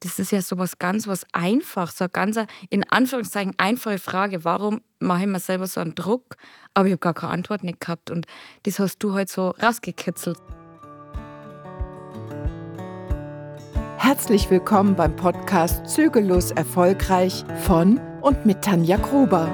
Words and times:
Das 0.00 0.20
ist 0.20 0.30
ja 0.30 0.40
so 0.40 0.58
was 0.58 0.78
ganz 0.78 1.08
was 1.08 1.26
einfach, 1.32 1.90
so 1.90 2.04
eine 2.04 2.10
ganz 2.10 2.38
in 2.70 2.88
Anführungszeichen 2.88 3.54
einfache 3.58 3.98
Frage. 3.98 4.44
Warum 4.44 4.80
mache 5.00 5.22
ich 5.22 5.26
mir 5.26 5.40
selber 5.40 5.66
so 5.66 5.80
einen 5.80 5.96
Druck? 5.96 6.36
Aber 6.72 6.86
ich 6.86 6.92
habe 6.92 7.00
gar 7.00 7.14
keine 7.14 7.32
Antwort 7.32 7.64
nicht 7.64 7.80
gehabt. 7.80 8.12
Und 8.12 8.26
das 8.62 8.78
hast 8.78 8.98
du 9.00 9.14
halt 9.14 9.28
so 9.28 9.50
rausgekitzelt. 9.60 10.38
Herzlich 13.96 14.48
willkommen 14.48 14.94
beim 14.94 15.16
Podcast 15.16 15.88
Zügellos 15.88 16.52
Erfolgreich 16.52 17.44
von 17.64 18.00
und 18.20 18.46
mit 18.46 18.62
Tanja 18.62 18.98
Gruber. 18.98 19.50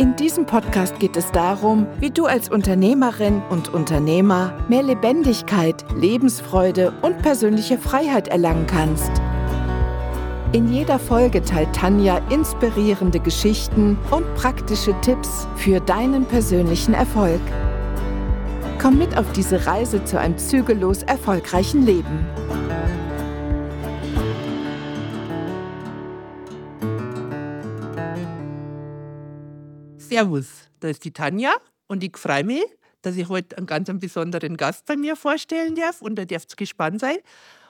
In 0.00 0.14
diesem 0.14 0.46
Podcast 0.46 1.00
geht 1.00 1.16
es 1.16 1.32
darum, 1.32 1.84
wie 1.98 2.10
du 2.10 2.26
als 2.26 2.48
Unternehmerin 2.48 3.42
und 3.50 3.74
Unternehmer 3.74 4.56
mehr 4.68 4.84
Lebendigkeit, 4.84 5.84
Lebensfreude 5.96 6.92
und 7.02 7.20
persönliche 7.20 7.78
Freiheit 7.78 8.28
erlangen 8.28 8.68
kannst. 8.68 9.10
In 10.52 10.72
jeder 10.72 11.00
Folge 11.00 11.42
teilt 11.42 11.74
Tanja 11.74 12.18
inspirierende 12.30 13.18
Geschichten 13.18 13.98
und 14.12 14.32
praktische 14.36 14.94
Tipps 15.00 15.48
für 15.56 15.80
deinen 15.80 16.26
persönlichen 16.26 16.94
Erfolg. 16.94 17.40
Komm 18.80 18.98
mit 18.98 19.18
auf 19.18 19.32
diese 19.32 19.66
Reise 19.66 20.04
zu 20.04 20.20
einem 20.20 20.38
zügellos 20.38 21.02
erfolgreichen 21.02 21.84
Leben. 21.84 22.24
Servus, 30.18 30.48
da 30.80 30.88
ist 30.88 31.04
die 31.04 31.12
Tanja 31.12 31.52
und 31.86 32.02
ich 32.02 32.16
freue 32.16 32.42
mich, 32.42 32.64
dass 33.02 33.14
ich 33.14 33.28
heute 33.28 33.56
einen 33.56 33.66
ganz 33.66 33.88
besonderen 34.00 34.56
Gast 34.56 34.84
bei 34.86 34.96
mir 34.96 35.14
vorstellen 35.14 35.76
darf 35.76 36.02
und 36.02 36.16
da 36.16 36.22
ihr 36.22 36.40
gespannt 36.56 36.98
sein, 36.98 37.18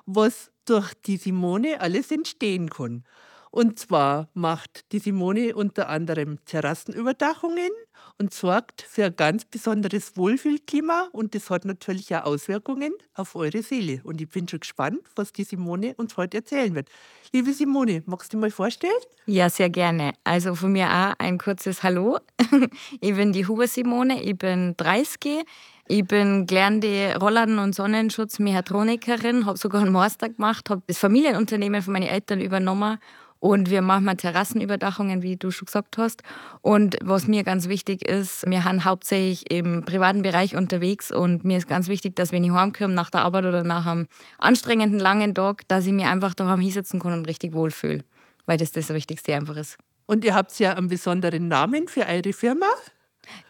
was 0.07 0.51
durch 0.65 0.95
die 0.95 1.19
Simone 1.19 1.79
alles 1.83 2.11
entstehen 2.11 2.71
kann. 2.71 3.05
Und 3.51 3.79
zwar 3.79 4.29
macht 4.35 4.93
die 4.93 4.99
Simone 4.99 5.55
unter 5.55 5.89
anderem 5.89 6.39
Terrassenüberdachungen 6.45 7.71
und 8.19 8.35
sorgt 8.35 8.83
für 8.83 9.07
ein 9.07 9.17
ganz 9.17 9.45
besonderes 9.45 10.17
Wohlfühlklima 10.17 11.09
und 11.13 11.35
das 11.35 11.51
hat 11.51 11.65
natürlich 11.65 12.15
auch 12.15 12.25
Auswirkungen 12.25 12.93
auf 13.15 13.35
eure 13.37 13.63
Seele. 13.63 14.01
Und 14.05 14.21
ich 14.21 14.29
bin 14.29 14.49
schon 14.49 14.61
gespannt, 14.61 15.01
was 15.17 15.33
die 15.33 15.45
Simone 15.45 15.95
uns 15.97 16.17
heute 16.17 16.39
erzählen 16.39 16.75
wird. 16.75 16.89
Liebe 17.33 17.53
Simone, 17.53 18.03
magst 18.07 18.33
du 18.33 18.39
mal 18.39 18.51
vorstellen? 18.51 18.93
Ja, 19.27 19.49
sehr 19.51 19.71
gerne. 19.71 20.13
Also 20.25 20.55
von 20.55 20.73
mir 20.73 20.87
auch 20.87 21.15
ein 21.19 21.39
kurzes 21.39 21.83
Hallo. 21.83 22.19
Ich 23.01 23.15
bin 23.15 23.33
die 23.33 23.47
Huber 23.47 23.67
Simone, 23.69 24.23
ich 24.23 24.37
bin 24.37 24.75
30. 24.77 25.45
Ich 25.89 26.05
bin 26.05 26.47
gelernte 26.47 27.17
Rollladen- 27.19 27.59
und 27.59 27.75
Sonnenschutzmechatronikerin, 27.75 29.47
habe 29.47 29.59
sogar 29.59 29.83
einen 29.83 29.93
Master 29.93 30.29
gemacht, 30.29 30.69
habe 30.69 30.83
das 30.87 30.99
Familienunternehmen 30.99 31.83
von 31.83 31.95
meinen 31.95 32.09
Eltern 32.09 32.41
übernommen 32.41 32.99
und 33.41 33.71
wir 33.71 33.83
machen 33.83 34.17
Terrassenüberdachungen, 34.17 35.23
wie 35.23 35.37
du 35.37 35.51
schon 35.51 35.67
gesagt 35.67 35.99
hast. 35.99 36.23
Und 36.61 36.97
was 37.03 37.27
mir 37.27 37.45
ganz 37.45 37.69
wichtig 37.69 38.07
ist, 38.07 38.45
wir 38.49 38.63
sind 38.63 38.85
hauptsächlich 38.85 39.51
im 39.51 39.85
privaten 39.85 40.23
Bereich 40.23 40.57
unterwegs 40.57 41.13
und 41.13 41.45
mir 41.45 41.59
ist 41.59 41.69
ganz 41.69 41.89
wichtig, 41.89 42.17
dass 42.17 42.33
wenn 42.33 42.45
ich 42.45 42.51
heimkomme 42.51 42.95
nach 42.95 43.11
der 43.11 43.23
Arbeit 43.23 43.45
oder 43.45 43.65
nach 43.65 43.87
einem 43.87 44.09
anstrengenden 44.39 44.99
langen 45.01 45.35
Tag, 45.35 45.67
dass 45.69 45.87
ich 45.87 45.93
mir 45.93 46.09
einfach 46.09 46.35
daheim 46.35 46.61
hinsetzen 46.61 47.01
kann 47.01 47.13
und 47.13 47.27
richtig 47.27 47.53
wohlfühle. 47.53 48.05
Weil 48.47 48.59
das 48.59 48.73
das 48.73 48.89
Wichtigste 48.89 49.35
einfach 49.35 49.57
ist. 49.57 49.77
Und 50.07 50.25
ihr 50.25 50.35
habt 50.35 50.59
ja 50.59 50.73
einen 50.73 50.89
besonderen 50.89 51.49
Namen 51.49 51.87
für 51.87 52.07
eure 52.07 52.33
Firma. 52.33 52.67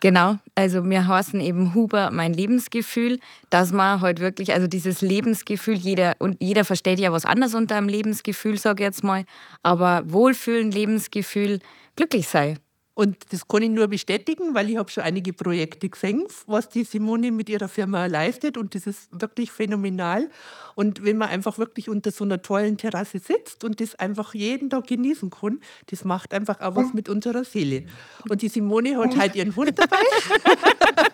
Genau, 0.01 0.37
also 0.55 0.85
wir 0.89 1.07
heißen 1.09 1.41
eben 1.41 1.75
Huber 1.75 2.11
mein 2.13 2.33
Lebensgefühl, 2.33 3.19
dass 3.51 3.73
man 3.73 4.01
halt 4.01 4.21
wirklich, 4.21 4.53
also 4.53 4.67
dieses 4.67 5.01
Lebensgefühl, 5.01 5.75
jeder 5.75 6.15
und 6.19 6.37
jeder 6.41 6.65
versteht 6.65 7.01
ja 7.01 7.13
was 7.13 7.25
anderes 7.25 7.55
unter 7.55 7.77
einem 7.77 7.89
Lebensgefühl, 7.89 8.59
sage 8.59 8.83
ich 8.83 8.87
jetzt 8.87 9.05
mal, 9.05 9.25
aber 9.63 10.03
Wohlfühlen, 10.07 10.71
Lebensgefühl, 10.71 11.59
glücklich 11.97 12.29
sein. 12.29 12.59
Und 12.99 13.17
das 13.33 13.47
kann 13.47 13.63
ich 13.63 13.71
nur 13.71 13.87
bestätigen, 13.87 14.57
weil 14.57 14.71
ich 14.71 14.77
habe 14.77 14.91
schon 14.91 15.05
einige 15.05 15.33
Projekte 15.33 15.89
gesehen, 15.89 16.25
was 16.49 16.69
die 16.69 16.83
Simone 16.83 17.31
mit 17.31 17.49
ihrer 17.49 17.69
Firma 17.69 18.07
leistet 18.07 18.57
und 18.57 18.75
das 18.75 18.89
ist 18.89 19.09
wirklich 19.13 19.53
phänomenal. 19.53 20.29
Und 20.75 21.05
wenn 21.05 21.17
man 21.17 21.29
einfach 21.29 21.59
wirklich 21.59 21.89
unter 21.89 22.11
so 22.11 22.25
einer 22.25 22.43
tollen 22.43 22.77
Terrasse 22.77 23.21
sitzt 23.21 23.63
und 23.63 23.81
das 23.81 23.95
einfach 23.95 24.35
jeden 24.35 24.69
Tag 24.69 24.89
genießen 24.89 25.31
kann, 25.31 25.61
das 25.87 26.05
macht 26.05 26.35
einfach 26.35 26.61
auch 26.61 26.75
was 26.75 26.93
mit 26.93 27.09
unserer 27.09 27.45
Seele. 27.45 27.85
Und 28.29 28.43
die 28.43 28.49
Simone 28.49 28.97
hat 28.97 29.17
halt 29.17 29.37
ihren 29.37 29.55
Hund 29.55 29.79
dabei. 29.79 30.03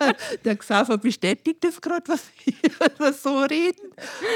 Der 0.43 0.55
Xaver 0.55 0.97
bestätigt 0.97 1.63
das 1.63 1.79
gerade, 1.81 2.07
was 2.07 2.23
wir 2.99 3.13
so 3.13 3.39
reden. 3.39 3.91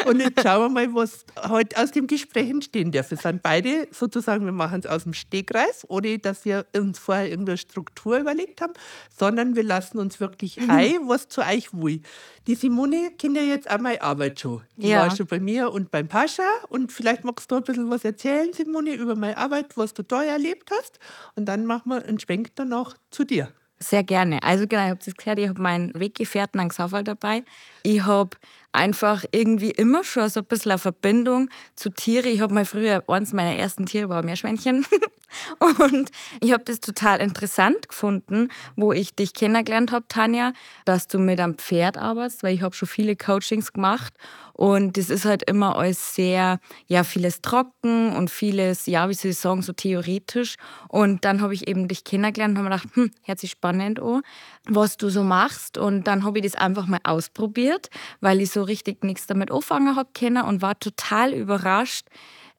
Und 0.06 0.20
jetzt 0.20 0.42
schauen 0.42 0.74
wir 0.74 0.88
mal, 0.88 0.96
was 0.96 1.26
heute 1.48 1.78
aus 1.82 1.92
dem 1.92 2.06
Gespräch 2.06 2.50
entstehen 2.50 2.92
darf. 2.92 3.10
Wir 3.10 3.18
sind 3.18 3.42
beide 3.42 3.88
sozusagen, 3.92 4.46
wir 4.46 4.52
machen 4.52 4.82
es 4.82 4.86
aus 4.86 5.04
dem 5.04 5.14
Stegreif, 5.14 5.86
ohne 5.88 6.20
dass 6.20 6.46
wir 6.46 6.66
uns 6.76 7.00
vorher 7.00 7.39
irgendeine 7.40 7.58
Struktur 7.58 8.20
überlegt 8.20 8.62
haben, 8.62 8.74
sondern 9.18 9.56
wir 9.56 9.64
lassen 9.64 9.98
uns 9.98 10.20
wirklich 10.20 10.58
mhm. 10.58 10.70
ein, 10.70 10.96
was 11.08 11.30
zu 11.30 11.42
euch 11.42 11.74
will. 11.74 12.02
Die 12.48 12.56
Simone 12.56 13.12
kennt 13.18 13.38
ja 13.38 13.44
jetzt 13.44 13.70
auch 13.70 13.80
meine 13.80 14.02
Arbeit 14.02 14.40
schon. 14.40 14.62
Die 14.76 14.90
ja. 14.90 15.02
war 15.02 15.16
schon 15.16 15.28
bei 15.28 15.40
mir 15.40 15.72
und 15.72 15.92
beim 15.92 16.08
Pascha. 16.08 16.44
Und 16.70 16.92
vielleicht 16.92 17.24
magst 17.24 17.50
du 17.52 17.56
ein 17.56 17.64
bisschen 17.64 17.90
was 17.90 18.04
erzählen, 18.04 18.52
Simone, 18.54 18.94
über 18.94 19.16
meine 19.16 19.38
Arbeit, 19.38 19.78
was 19.78 19.94
du 19.94 20.04
da 20.04 20.24
erlebt 20.24 20.70
hast. 20.72 21.00
Und 21.36 21.46
dann 21.46 21.66
machen 21.66 21.90
wir 21.90 22.06
einen 22.06 22.20
Schwenk 22.20 22.52
danach 22.56 22.96
zu 23.12 23.24
dir. 23.24 23.52
Sehr 23.82 24.04
gerne. 24.04 24.44
Also 24.44 24.68
genau, 24.68 24.84
ich 24.84 24.90
habe 24.90 25.00
das 25.06 25.16
gehört, 25.16 25.40
ich 25.40 25.48
habe 25.48 25.62
meinen 25.62 25.98
Weggefährten 25.98 26.60
an 26.60 26.68
Xaval 26.68 27.06
dabei. 27.06 27.44
Ich 27.84 28.04
habe 28.04 28.36
einfach 28.72 29.26
irgendwie 29.32 29.72
immer 29.72 30.04
schon 30.04 30.30
so 30.30 30.42
ein 30.42 30.46
bisschen 30.46 30.72
eine 30.72 30.80
Verbindung 30.80 31.50
zu 31.76 31.90
Tieren. 31.90 32.32
Ich 32.32 32.42
habe 32.42 32.54
mal 32.54 32.66
früher, 32.66 33.04
eins 33.08 33.34
meiner 33.34 33.56
ersten 33.56 33.86
Tiere 33.86 34.10
war 34.10 34.20
ein 34.20 34.26
Meerschweinchen. 34.26 34.86
Und 35.60 36.10
ich 36.42 36.54
habe 36.54 36.64
das 36.64 36.80
total 36.80 37.20
interessant 37.20 37.90
gefunden, 37.90 38.50
wo 38.76 38.92
ich 38.92 39.14
dich 39.14 39.34
kennengelernt 39.34 39.92
habe, 39.92 40.08
Tanja, 40.08 40.54
dass 40.86 41.08
du 41.08 41.20
mit 41.20 41.40
einem 41.40 41.58
Pferd 41.58 41.98
arbeitest, 41.98 42.42
weil 42.42 42.56
ich 42.56 42.62
habe 42.62 42.76
schon 42.76 42.88
viele 42.88 43.16
Coachings 43.16 43.72
gemacht 43.72 44.14
und 44.60 44.98
das 44.98 45.10
ist 45.10 45.24
halt 45.24 45.50
immer 45.50 45.78
alles 45.78 46.16
sehr, 46.16 46.60
ja, 46.88 47.06
vieles 47.06 47.40
trocken 47.40 48.14
und 48.14 48.30
vieles, 48.30 48.88
ja, 48.88 49.08
wie 49.08 49.14
soll 49.14 49.32
ich 49.32 49.38
sagen, 49.38 49.62
so 49.62 49.72
theoretisch. 49.72 50.58
Und 50.90 51.24
dann 51.24 51.40
habe 51.40 51.54
ich 51.54 51.70
eben 51.70 51.88
dich 51.88 52.04
kennengelernt 52.04 52.58
und 52.58 52.66
habe 52.66 52.70
mir 52.70 52.76
gedacht, 52.76 52.96
hm, 52.98 53.12
hört 53.24 53.40
sich 53.40 53.52
spannend 53.52 54.02
an, 54.02 54.22
was 54.66 54.98
du 54.98 55.08
so 55.08 55.24
machst. 55.24 55.78
Und 55.78 56.08
dann 56.08 56.26
habe 56.26 56.40
ich 56.40 56.44
das 56.44 56.56
einfach 56.56 56.88
mal 56.88 57.00
ausprobiert, 57.06 57.90
weil 58.20 58.42
ich 58.42 58.52
so 58.52 58.59
richtig 58.64 59.04
nichts 59.04 59.28
damit 59.28 59.52
anfangen 59.52 59.96
habe 59.96 60.10
können 60.14 60.44
und 60.44 60.62
war 60.62 60.80
total 60.80 61.34
überrascht, 61.34 62.08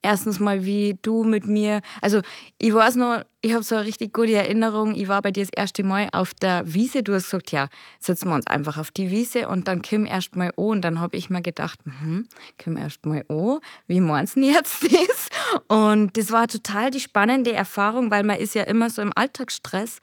erstens 0.03 0.41
mal, 0.41 0.65
wie 0.65 0.99
du 1.03 1.25
mit 1.25 1.47
mir, 1.47 1.81
also 2.01 2.21
ich 2.59 2.73
weiß 2.73 2.97
noch, 2.97 3.23
ich 3.43 3.55
habe 3.55 3.63
so 3.63 3.75
eine 3.75 3.87
richtig 3.87 4.13
gute 4.13 4.33
Erinnerung, 4.33 4.95
ich 4.95 5.09
war 5.09 5.23
bei 5.23 5.31
dir 5.31 5.45
das 5.45 5.53
erste 5.55 5.83
Mal 5.83 6.09
auf 6.13 6.35
der 6.35 6.63
Wiese, 6.67 7.03
du 7.03 7.15
hast 7.15 7.25
gesagt, 7.25 7.53
ja, 7.53 7.69
setzen 7.99 8.29
wir 8.29 8.35
uns 8.35 8.47
einfach 8.47 8.77
auf 8.77 8.91
die 8.91 9.11
Wiese 9.11 9.49
und 9.49 9.67
dann 9.67 9.83
komm 9.83 10.05
erst 10.07 10.37
mal 10.37 10.49
an. 10.49 10.53
Und 10.57 10.83
dann 10.83 11.01
habe 11.01 11.17
ich 11.17 11.31
mir 11.31 11.43
gedacht, 11.43 11.79
hm, 11.85 12.27
komm 12.63 12.77
erst 12.77 13.07
mal 13.07 13.25
an, 13.29 13.61
wie 13.87 14.01
meinst 14.01 14.37
du 14.37 14.41
jetzt 14.41 14.83
das? 14.85 15.29
Und 15.69 16.17
das 16.17 16.31
war 16.31 16.49
total 16.49 16.91
die 16.91 17.01
spannende 17.01 17.53
Erfahrung, 17.53 18.11
weil 18.11 18.25
man 18.25 18.37
ist 18.37 18.55
ja 18.55 18.65
immer 18.65 18.91
so 18.91 19.01
im 19.01 19.13
Alltagsstress 19.15 20.01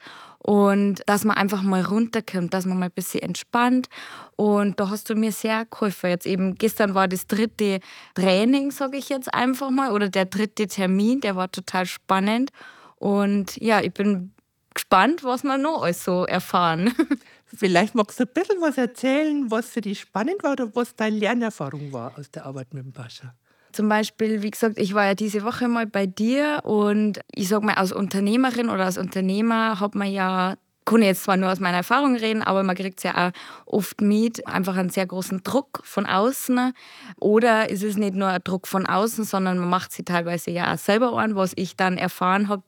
und 0.48 1.02
dass 1.04 1.26
man 1.26 1.36
einfach 1.36 1.60
mal 1.60 1.82
runterkommt, 1.82 2.54
dass 2.54 2.64
man 2.64 2.78
mal 2.78 2.86
ein 2.86 2.92
bisschen 2.92 3.20
entspannt. 3.20 3.90
Und 4.34 4.80
da 4.80 4.88
hast 4.88 5.10
du 5.10 5.14
mir 5.14 5.30
sehr 5.30 5.66
geholfen. 5.66 6.08
Jetzt 6.08 6.24
eben, 6.24 6.54
gestern 6.54 6.94
war 6.94 7.06
das 7.06 7.26
dritte 7.26 7.80
Training, 8.14 8.70
sage 8.70 8.96
ich 8.96 9.10
jetzt 9.10 9.34
einfach 9.34 9.68
mal, 9.68 9.92
oder 9.92 10.08
der 10.08 10.24
dritte 10.24 10.66
Termin, 10.66 11.20
der 11.20 11.36
war 11.36 11.52
total 11.52 11.84
spannend. 11.84 12.48
Und 12.96 13.58
ja, 13.58 13.82
ich 13.82 13.92
bin 13.92 14.32
gespannt, 14.72 15.22
was 15.22 15.44
wir 15.44 15.58
noch 15.58 15.82
alles 15.82 16.02
so 16.02 16.24
erfahren. 16.24 16.94
Vielleicht 17.44 17.94
magst 17.94 18.18
du 18.18 18.24
ein 18.24 18.32
bisschen 18.32 18.62
was 18.62 18.78
erzählen, 18.78 19.50
was 19.50 19.68
für 19.68 19.82
dich 19.82 20.00
spannend 20.00 20.42
war 20.42 20.52
oder 20.52 20.74
was 20.74 20.96
deine 20.96 21.18
Lernerfahrung 21.18 21.92
war 21.92 22.16
aus 22.18 22.30
der 22.30 22.46
Arbeit 22.46 22.72
mit 22.72 22.86
dem 22.86 22.92
Pascha. 22.94 23.34
Zum 23.78 23.88
Beispiel, 23.88 24.42
wie 24.42 24.50
gesagt, 24.50 24.76
ich 24.76 24.92
war 24.92 25.04
ja 25.04 25.14
diese 25.14 25.44
Woche 25.44 25.68
mal 25.68 25.86
bei 25.86 26.06
dir 26.06 26.62
und 26.64 27.20
ich 27.32 27.46
sag 27.46 27.62
mal, 27.62 27.74
als 27.74 27.92
Unternehmerin 27.92 28.70
oder 28.70 28.86
als 28.86 28.98
Unternehmer 28.98 29.78
hat 29.78 29.94
man 29.94 30.10
ja 30.10 30.56
kann 30.84 31.02
jetzt 31.02 31.22
zwar 31.22 31.36
nur 31.36 31.52
aus 31.52 31.60
meiner 31.60 31.76
Erfahrung 31.76 32.16
reden, 32.16 32.42
aber 32.42 32.64
man 32.64 32.74
kriegt 32.74 32.98
es 32.98 33.04
ja 33.04 33.28
auch 33.28 33.32
oft 33.66 34.00
mit, 34.00 34.44
einfach 34.48 34.76
einen 34.76 34.90
sehr 34.90 35.06
großen 35.06 35.44
Druck 35.44 35.80
von 35.84 36.06
außen. 36.06 36.72
Oder 37.20 37.70
ist 37.70 37.84
es 37.84 37.96
nicht 37.96 38.16
nur 38.16 38.26
ein 38.26 38.40
Druck 38.42 38.66
von 38.66 38.84
außen, 38.84 39.22
sondern 39.22 39.58
man 39.58 39.68
macht 39.68 39.92
sie 39.92 40.02
teilweise 40.02 40.50
ja 40.50 40.74
auch 40.74 40.78
selber 40.78 41.12
an, 41.16 41.36
was 41.36 41.52
ich 41.54 41.76
dann 41.76 41.98
erfahren 41.98 42.48
habe 42.48 42.64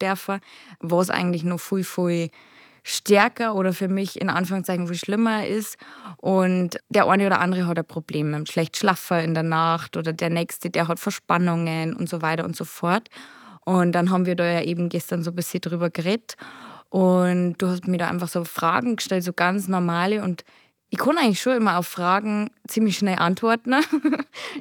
was 0.78 1.10
eigentlich 1.10 1.42
noch 1.42 1.58
viel, 1.58 1.82
viel 1.82 2.30
stärker 2.82 3.54
oder 3.54 3.72
für 3.72 3.88
mich 3.88 4.20
in 4.20 4.30
Anführungszeichen 4.30 4.86
viel 4.86 4.96
schlimmer 4.96 5.46
ist. 5.46 5.76
Und 6.16 6.78
der 6.88 7.08
eine 7.08 7.26
oder 7.26 7.40
andere 7.40 7.66
hat 7.66 7.78
ein 7.78 7.84
Problem 7.84 8.46
schlecht 8.46 8.76
Schlafen 8.76 9.20
in 9.20 9.34
der 9.34 9.42
Nacht 9.42 9.96
oder 9.96 10.12
der 10.12 10.30
nächste, 10.30 10.70
der 10.70 10.88
hat 10.88 10.98
Verspannungen 10.98 11.94
und 11.94 12.08
so 12.08 12.22
weiter 12.22 12.44
und 12.44 12.56
so 12.56 12.64
fort. 12.64 13.08
Und 13.64 13.92
dann 13.92 14.10
haben 14.10 14.26
wir 14.26 14.36
da 14.36 14.44
ja 14.44 14.62
eben 14.62 14.88
gestern 14.88 15.22
so 15.22 15.30
ein 15.30 15.36
bisschen 15.36 15.60
drüber 15.60 15.90
geredet. 15.90 16.36
Und 16.88 17.54
du 17.58 17.68
hast 17.68 17.86
mir 17.86 17.98
da 17.98 18.08
einfach 18.08 18.28
so 18.28 18.44
Fragen 18.44 18.96
gestellt, 18.96 19.22
so 19.22 19.32
ganz 19.32 19.68
normale. 19.68 20.22
Und 20.22 20.44
ich 20.90 20.98
kann 20.98 21.16
eigentlich 21.16 21.40
schon 21.40 21.56
immer 21.56 21.78
auf 21.78 21.86
Fragen 21.86 22.50
ziemlich 22.66 22.98
schnell 22.98 23.18
antworten. 23.18 23.74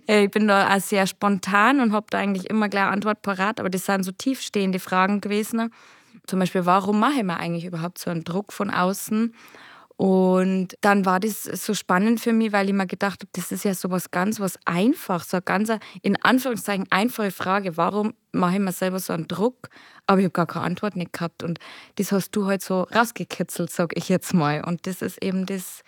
Äh, 0.07 0.25
ich 0.25 0.31
bin 0.31 0.47
da 0.47 0.75
auch 0.75 0.79
sehr 0.79 1.07
spontan 1.07 1.79
und 1.79 1.93
habe 1.93 2.07
da 2.09 2.19
eigentlich 2.19 2.49
immer 2.49 2.69
gleich 2.69 2.85
Antwort 2.85 3.21
parat, 3.21 3.59
aber 3.59 3.69
das 3.69 3.85
sind 3.85 4.03
so 4.03 4.11
tiefstehende 4.11 4.79
Fragen 4.79 5.21
gewesen. 5.21 5.71
Zum 6.29 6.37
Beispiel, 6.37 6.67
warum 6.67 6.99
mache 6.99 7.17
ich 7.17 7.23
mir 7.23 7.37
eigentlich 7.37 7.65
überhaupt 7.65 7.97
so 7.97 8.11
einen 8.11 8.23
Druck 8.23 8.53
von 8.53 8.69
außen? 8.69 9.33
Und 9.97 10.75
dann 10.81 11.03
war 11.07 11.19
das 11.19 11.41
so 11.41 11.73
spannend 11.73 12.19
für 12.19 12.33
mich, 12.33 12.51
weil 12.51 12.67
ich 12.67 12.75
mir 12.75 12.85
gedacht 12.85 13.21
habe, 13.21 13.31
das 13.33 13.51
ist 13.51 13.65
ja 13.65 13.73
so 13.73 13.89
was 13.89 14.11
ganz 14.11 14.39
was 14.39 14.59
einfach, 14.65 15.23
so 15.23 15.37
eine 15.37 15.41
ganz 15.41 15.71
in 16.03 16.21
Anführungszeichen 16.21 16.85
einfache 16.91 17.31
Frage. 17.31 17.77
Warum 17.77 18.13
mache 18.31 18.53
ich 18.53 18.59
mir 18.59 18.71
selber 18.71 18.99
so 18.99 19.11
einen 19.11 19.27
Druck? 19.27 19.69
Aber 20.05 20.19
ich 20.19 20.25
habe 20.25 20.33
gar 20.33 20.45
keine 20.45 20.65
Antwort 20.65 20.95
nicht 20.95 21.13
gehabt. 21.13 21.41
Und 21.41 21.57
das 21.95 22.11
hast 22.11 22.29
du 22.35 22.45
halt 22.45 22.61
so 22.61 22.83
rausgekitzelt, 22.83 23.71
sag 23.71 23.97
ich 23.97 24.07
jetzt 24.07 24.35
mal. 24.35 24.63
Und 24.63 24.85
das 24.85 25.01
ist 25.01 25.23
eben 25.23 25.47
das 25.47 25.81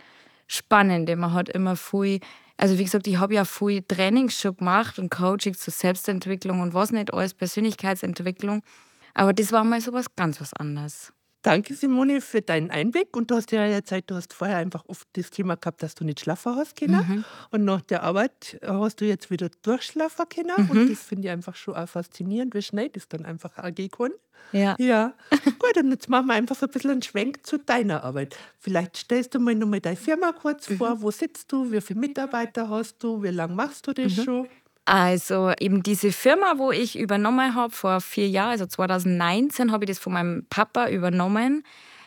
Spannende. 0.48 1.16
Man 1.18 1.34
hat 1.34 1.50
immer 1.50 1.76
viel, 1.76 2.20
also 2.58 2.80
wie 2.80 2.84
gesagt, 2.86 3.06
ich 3.06 3.20
habe 3.20 3.36
ja 3.36 3.46
viel 3.46 3.84
Trainings 3.84 4.42
schon 4.42 4.58
gemacht 4.58 4.98
und 4.98 5.12
Coaching 5.12 5.54
zur 5.54 5.72
Selbstentwicklung 5.72 6.62
und 6.62 6.74
was 6.74 6.92
nicht 6.92 7.14
alles, 7.14 7.36
Persönlichkeitsentwicklung. 7.36 8.64
Aber 9.13 9.34
das 9.34 9.52
war 9.52 9.63
mal 9.63 9.81
so 9.81 9.94
was 9.94 10.16
ganz 10.16 10.42
was 10.42 10.54
anderes. 10.54 11.13
Danke, 11.44 11.74
Simone, 11.74 12.22
für 12.22 12.42
deinen 12.42 12.69
Einblick. 12.69 13.18
Und 13.18 13.31
du 13.31 13.36
hast 13.36 13.52
ja 13.52 13.66
erzählt, 13.66 14.06
du 14.08 14.16
hast 14.16 14.34
vorher 14.34 14.58
einfach 14.58 14.84
oft 14.88 15.08
das 15.13 15.31
Thema 15.31 15.56
gehabt, 15.56 15.81
dass 15.81 15.96
du 15.96 16.04
nicht 16.04 16.19
schlafen 16.19 16.56
hast 16.56 16.75
können. 16.75 17.06
Mhm. 17.08 17.25
Und 17.50 17.66
nach 17.66 17.81
der 17.81 18.04
Arbeit 18.04 18.60
hast 18.63 19.02
du 19.02 19.06
jetzt 19.06 19.31
wieder 19.31 19.50
durchschlafen 19.63 20.25
können. 20.30 20.66
Mhm. 20.66 20.69
Und 20.69 20.92
das 20.92 21.02
finde 21.02 21.28
ich 21.28 21.31
einfach 21.31 21.56
schon 21.56 21.75
auch 21.75 21.90
faszinierend, 21.90 22.54
wie 22.54 22.62
schnell 22.62 22.90
das 22.90 23.08
dann 23.08 23.25
einfach 23.25 23.52
gehen 23.74 23.90
kann. 23.90 24.12
Ja. 24.52 24.75
Ja. 24.78 25.13
Gut, 25.60 25.78
und 25.78 25.90
jetzt 25.92 26.10
machen 26.10 26.28
wir 26.28 26.34
einfach 26.34 26.56
so 26.56 26.68
ein 26.68 26.72
bisschen 26.72 26.92
einen 26.92 27.02
Schwenk 27.02 27.46
zu 27.46 27.58
deiner 27.58 28.04
Arbeit. 28.04 28.38
Vielleicht 28.60 28.98
stellst 28.98 29.34
du 29.34 29.40
mal 29.40 29.56
nochmal 29.56 29.81
deine 29.81 29.96
Firma 29.96 30.34
kurz 30.34 30.69
mhm. 30.69 30.78
vor. 30.78 31.02
Wo 31.02 31.10
sitzt 31.10 31.52
du? 31.52 31.72
Wie 31.72 31.81
viele 31.81 32.00
Mitarbeiter 32.00 32.69
hast 32.69 33.02
du? 33.02 33.24
Wie 33.24 33.30
lange 33.30 33.56
machst 33.56 33.88
du 33.88 33.94
das 33.94 34.18
mhm. 34.18 34.24
schon? 34.24 34.48
Also 34.86 35.51
eben 35.60 35.83
diese 35.83 36.12
Firma, 36.12 36.54
wo 36.57 36.72
ich 36.72 36.98
übernommen 36.98 37.56
habe 37.56 37.74
vor 37.74 38.01
vier 38.01 38.28
Jahren, 38.28 38.51
also 38.51 38.66
2019, 38.66 39.72
habe 39.72 39.86
ich 39.86 39.89
das 39.89 40.00
von 40.00 40.13
meinem 40.13 40.45
Papa 40.50 40.89
übernommen. 40.89 41.63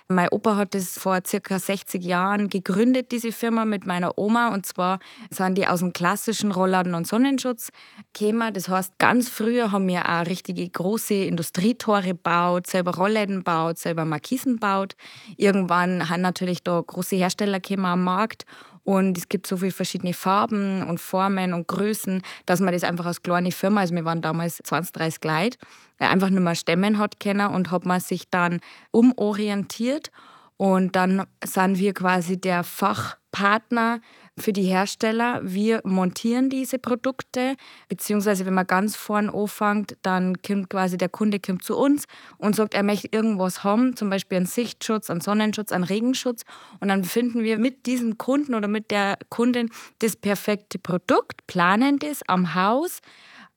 Mein 0.09 0.29
Opa 0.29 0.57
hat 0.57 0.75
das 0.75 0.99
vor 0.99 1.21
circa 1.27 1.59
60 1.59 2.05
Jahren 2.05 2.51
gegründet, 2.51 3.11
diese 3.11 3.33
Firma 3.33 3.65
mit 3.65 3.87
meiner 3.87 4.19
Oma. 4.19 4.49
Und 4.53 4.67
zwar 4.67 4.99
sind 5.31 5.57
die 5.57 5.67
aus 5.67 5.79
dem 5.79 5.95
klassischen 5.95 6.53
Rollladen 6.53 6.95
und 6.95 7.07
Sonnenschutz 7.07 7.71
gekommen. 8.13 8.53
Das 8.53 8.69
heißt, 8.69 8.99
ganz 8.99 9.31
früher 9.31 9.73
haben 9.73 9.89
wir 9.89 10.07
auch 10.07 10.27
richtige 10.27 10.69
große 10.69 11.15
Industrietore 11.15 12.03
gebaut, 12.03 12.67
selber 12.67 12.95
Rollläden 12.97 13.37
gebaut, 13.39 13.79
selber 13.79 14.05
Markisen 14.05 14.55
gebaut. 14.55 14.95
Irgendwann 15.39 16.11
haben 16.11 16.21
natürlich 16.21 16.63
da 16.63 16.83
große 16.87 17.17
Hersteller 17.17 17.61
gekommen 17.61 17.87
am 17.87 18.05
Markt 18.05 18.45
und 18.85 19.17
es 19.17 19.29
gibt 19.29 19.47
so 19.47 19.57
viele 19.57 19.73
verschiedene 19.73 20.13
Farben 20.13 20.83
und 20.87 21.01
Formen 21.01 21.55
und 21.55 21.67
Größen, 21.67 22.23
dass 22.47 22.61
man 22.61 22.73
das 22.73 22.85
einfach 22.85 23.07
als 23.07 23.23
kleine 23.23 23.51
Firma, 23.51 23.81
also 23.81 23.95
wir 23.95 24.05
waren 24.05 24.23
damals 24.23 24.59
20, 24.63 24.93
30 24.93 25.25
Leute, 25.25 25.59
äh, 25.99 26.05
einfach 26.05 26.31
nur 26.31 26.41
mal 26.41 26.55
stemmen 26.55 26.99
hat 26.99 27.19
können 27.19 27.49
und 27.49 27.71
hat 27.71 27.87
man 27.87 28.01
sich 28.01 28.29
dann 28.29 28.61
umorientiert. 28.91 30.11
Und 30.57 30.95
dann 30.95 31.27
sind 31.43 31.79
wir 31.79 31.95
quasi 31.95 32.41
der 32.41 32.63
Fachpartner 32.63 34.01
für 34.39 34.53
die 34.53 34.65
Hersteller. 34.65 35.41
Wir 35.43 35.81
montieren 35.85 36.51
diese 36.51 36.79
Produkte, 36.79 37.57
beziehungsweise 37.89 38.47
wenn 38.47 38.55
man 38.55 38.67
ganz 38.67 38.97
vorn 38.97 39.31
anfängt, 39.31 39.97
dann 40.03 40.41
kommt 40.43 40.71
quasi 40.71 40.97
der 40.97 41.09
Kunde 41.09 41.39
kommt 41.41 41.63
zu 41.63 41.77
uns 41.77 42.05
und 42.39 42.57
sagt, 42.57 42.75
er 42.75 42.83
möchte 42.83 43.09
irgendwas 43.11 43.65
haben, 43.65 43.97
zum 43.97 44.11
Beispiel 44.11 44.37
einen 44.37 44.47
Sichtschutz, 44.47 45.11
einen 45.11 45.21
Sonnenschutz, 45.21 45.73
einen 45.73 45.85
Regenschutz. 45.85 46.43
Und 46.81 46.89
dann 46.89 47.05
finden 47.05 47.43
wir 47.43 47.59
mit 47.59 47.87
diesem 47.87 48.19
Kunden 48.19 48.55
oder 48.55 48.69
mit 48.69 48.91
der 48.91 49.19
Kundin 49.29 49.71
das 50.01 50.17
perfekte 50.17 50.79
Produkt, 50.79 51.47
planen 51.47 51.99
das 51.99 52.21
am 52.27 52.55
Haus 52.55 53.01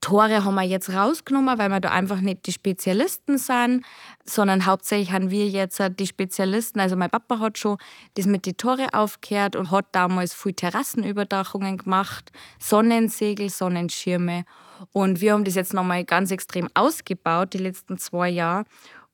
Tore 0.01 0.44
haben 0.44 0.55
wir 0.55 0.63
jetzt 0.63 0.89
rausgenommen, 0.89 1.57
weil 1.57 1.69
wir 1.69 1.79
da 1.79 1.89
einfach 1.89 2.21
nicht 2.21 2.45
die 2.45 2.51
Spezialisten 2.51 3.38
sind, 3.38 3.83
sondern 4.25 4.65
hauptsächlich 4.65 5.11
haben 5.11 5.31
wir 5.31 5.47
jetzt 5.47 5.81
die 5.99 6.07
Spezialisten. 6.07 6.79
Also 6.79 6.95
mein 6.95 7.09
Papa 7.09 7.39
hat 7.39 7.57
schon 7.57 7.77
das 8.13 8.25
mit 8.25 8.45
den 8.45 8.57
Tore 8.57 8.88
aufgehört 8.94 9.55
und 9.55 9.71
hat 9.71 9.88
damals 9.91 10.33
viel 10.33 10.53
Terrassenüberdachungen 10.53 11.77
gemacht, 11.77 12.31
Sonnensegel, 12.59 13.49
Sonnenschirme. 13.49 14.45
Und 14.91 15.19
wir 15.21 15.33
haben 15.33 15.44
das 15.44 15.55
jetzt 15.55 15.73
nochmal 15.73 16.05
ganz 16.05 16.31
extrem 16.31 16.69
ausgebaut, 16.75 17.53
die 17.53 17.59
letzten 17.59 17.97
zwei 17.97 18.29
Jahre. 18.29 18.65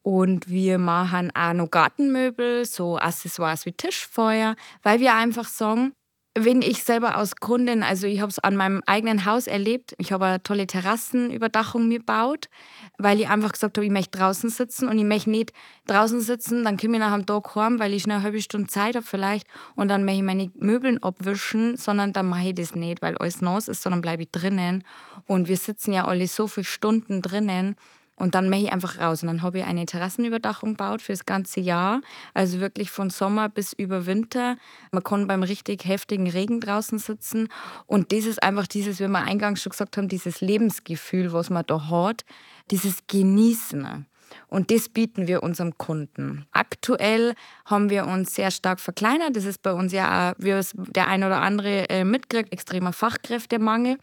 Und 0.02 0.50
wir 0.50 0.80
machen 0.80 1.32
auch 1.34 1.54
noch 1.54 1.72
Gartenmöbel, 1.72 2.66
so 2.66 2.98
Accessoires 2.98 3.66
wie 3.66 3.72
Tischfeuer, 3.72 4.58
weil 4.84 5.00
wir 5.00 5.16
einfach 5.16 5.46
sagen, 5.46 5.94
wenn 6.36 6.64
ich 6.64 6.84
selber 6.84 7.18
aus 7.18 7.36
Kundin, 7.36 7.84
also 7.84 8.08
ich 8.08 8.20
habe 8.20 8.32
es 8.32 8.40
an 8.40 8.56
meinem 8.56 8.82
eigenen 8.88 9.26
Haus 9.26 9.46
erlebt, 9.46 9.94
ich 10.00 10.12
habe 10.12 10.26
eine 10.26 10.42
tolle 10.42 10.66
Terrassenüberdachung 10.66 11.88
mir 11.88 12.00
gebaut, 12.00 12.50
weil 12.98 13.20
ich 13.20 13.28
einfach 13.30 13.52
gesagt 13.52 13.78
habe, 13.78 13.86
ich 13.86 13.92
möchte 13.92 14.18
draußen 14.18 14.50
sitzen 14.50 14.88
und 14.88 14.98
ich 14.98 15.04
möchte 15.06 15.30
nicht 15.30 15.54
draußen 15.86 16.22
sitzen, 16.22 16.64
dann 16.64 16.78
komme 16.78 16.94
ich 16.94 17.00
nach 17.00 17.14
dem 17.14 17.28
Tag 17.28 17.54
heim, 17.56 17.80
weil 17.80 17.94
ich 17.94 18.04
schnell 18.04 18.16
eine 18.18 18.24
halbe 18.24 18.42
Stunde 18.42 18.68
Zeit 18.68 18.96
habe 18.96 19.06
vielleicht 19.06 19.46
und 19.76 19.90
dann 19.90 20.06
möchte 20.06 20.20
ich 20.20 20.24
meine 20.24 20.52
Möbeln 20.56 21.02
abwischen, 21.04 21.78
sondern 21.78 22.14
dann 22.14 22.28
mache 22.28 22.50
ich 22.50 22.56
das 22.56 22.74
nicht, 22.74 23.04
weil 23.04 23.16
alles 23.18 23.42
nass 23.42 23.68
ist, 23.68 23.84
sondern 23.84 24.02
bleibe 24.02 24.24
ich 24.24 24.32
drinnen. 24.32 24.84
Und 25.28 25.48
wir 25.48 25.58
sitzen 25.58 25.94
ja 25.94 26.06
alle 26.06 26.28
so 26.28 26.48
viele 26.48 26.66
Stunden 26.66 27.22
drinnen 27.22 27.76
und 28.16 28.36
dann 28.36 28.50
mache 28.50 28.62
ich 28.62 28.72
einfach 28.72 29.00
raus. 29.00 29.24
Und 29.24 29.28
dann 29.28 29.42
habe 29.42 29.60
ich 29.60 29.66
eine 29.66 29.86
Terrassenüberdachung 29.86 30.72
gebaut 30.72 31.02
für 31.02 31.14
das 31.14 31.26
ganze 31.26 31.60
Jahr. 31.60 32.02
Also 32.34 32.60
wirklich 32.60 32.92
von 32.92 33.10
Sommer 33.10 33.50
bis 33.50 33.74
über 33.74 34.06
Winter. 34.06 34.58
Man 34.92 35.04
kann 35.04 35.28
beim 35.28 35.44
richtig 35.44 35.86
heftigen 35.86 36.30
Regen 36.30 36.60
draußen 36.60 37.00
sitzen. 37.00 37.50
Und 37.88 38.12
das 38.12 38.26
ist 38.26 38.42
einfach 38.44 38.68
dieses, 38.68 39.00
wie 39.00 39.08
wir 39.08 39.24
eingangs 39.24 39.62
schon 39.62 39.72
gesagt 39.72 39.98
haben, 39.98 40.08
dieses 40.08 40.42
Lebensgefühl, 40.42 41.34
was 41.34 41.50
man 41.50 41.66
da 41.66 41.90
hat, 41.90 42.24
dieses 42.70 43.00
Genießen. 43.08 44.06
Und 44.48 44.72
das 44.72 44.90
bieten 44.90 45.28
wir 45.28 45.44
unserem 45.44 45.78
Kunden. 45.78 46.46
Aktuell 46.52 47.34
haben 47.66 47.90
wir 47.90 48.06
uns 48.06 48.36
sehr 48.36 48.52
stark 48.52 48.80
verkleinert. 48.80 49.36
Das 49.36 49.46
ist 49.46 49.62
bei 49.62 49.74
uns 49.74 49.92
ja 49.92 50.34
wie 50.38 50.52
es 50.52 50.74
der 50.76 51.08
ein 51.08 51.24
oder 51.24 51.42
andere 51.42 51.90
äh, 51.90 52.04
mitkriegt, 52.04 52.52
extremer 52.52 52.94
Fachkräftemangel. 52.94 53.98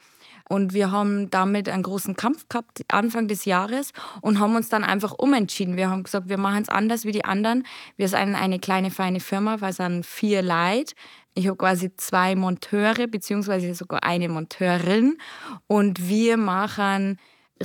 Und 0.50 0.74
wir 0.74 0.90
haben 0.90 1.30
damit 1.30 1.68
einen 1.68 1.84
großen 1.84 2.16
Kampf 2.16 2.48
gehabt 2.48 2.82
Anfang 2.88 3.28
des 3.28 3.44
Jahres 3.44 3.92
und 4.20 4.40
haben 4.40 4.56
uns 4.56 4.68
dann 4.68 4.82
einfach 4.82 5.14
umentschieden. 5.16 5.76
Wir 5.76 5.88
haben 5.88 6.02
gesagt, 6.02 6.28
wir 6.28 6.38
machen 6.38 6.62
es 6.62 6.68
anders 6.68 7.04
wie 7.04 7.12
die 7.12 7.24
anderen. 7.24 7.62
Wir 7.96 8.08
sind 8.08 8.34
eine 8.34 8.58
kleine, 8.58 8.90
feine 8.90 9.20
Firma, 9.20 9.58
es 9.62 9.76
sind 9.76 10.04
vier 10.04 10.42
Leute. 10.42 10.94
Ich 11.34 11.46
habe 11.46 11.56
quasi 11.56 11.94
zwei 11.96 12.34
Monteure, 12.34 13.06
beziehungsweise 13.06 13.72
sogar 13.74 14.02
eine 14.02 14.28
Monteurin. 14.28 15.18
Und 15.68 16.08
wir 16.08 16.36
machen 16.36 17.18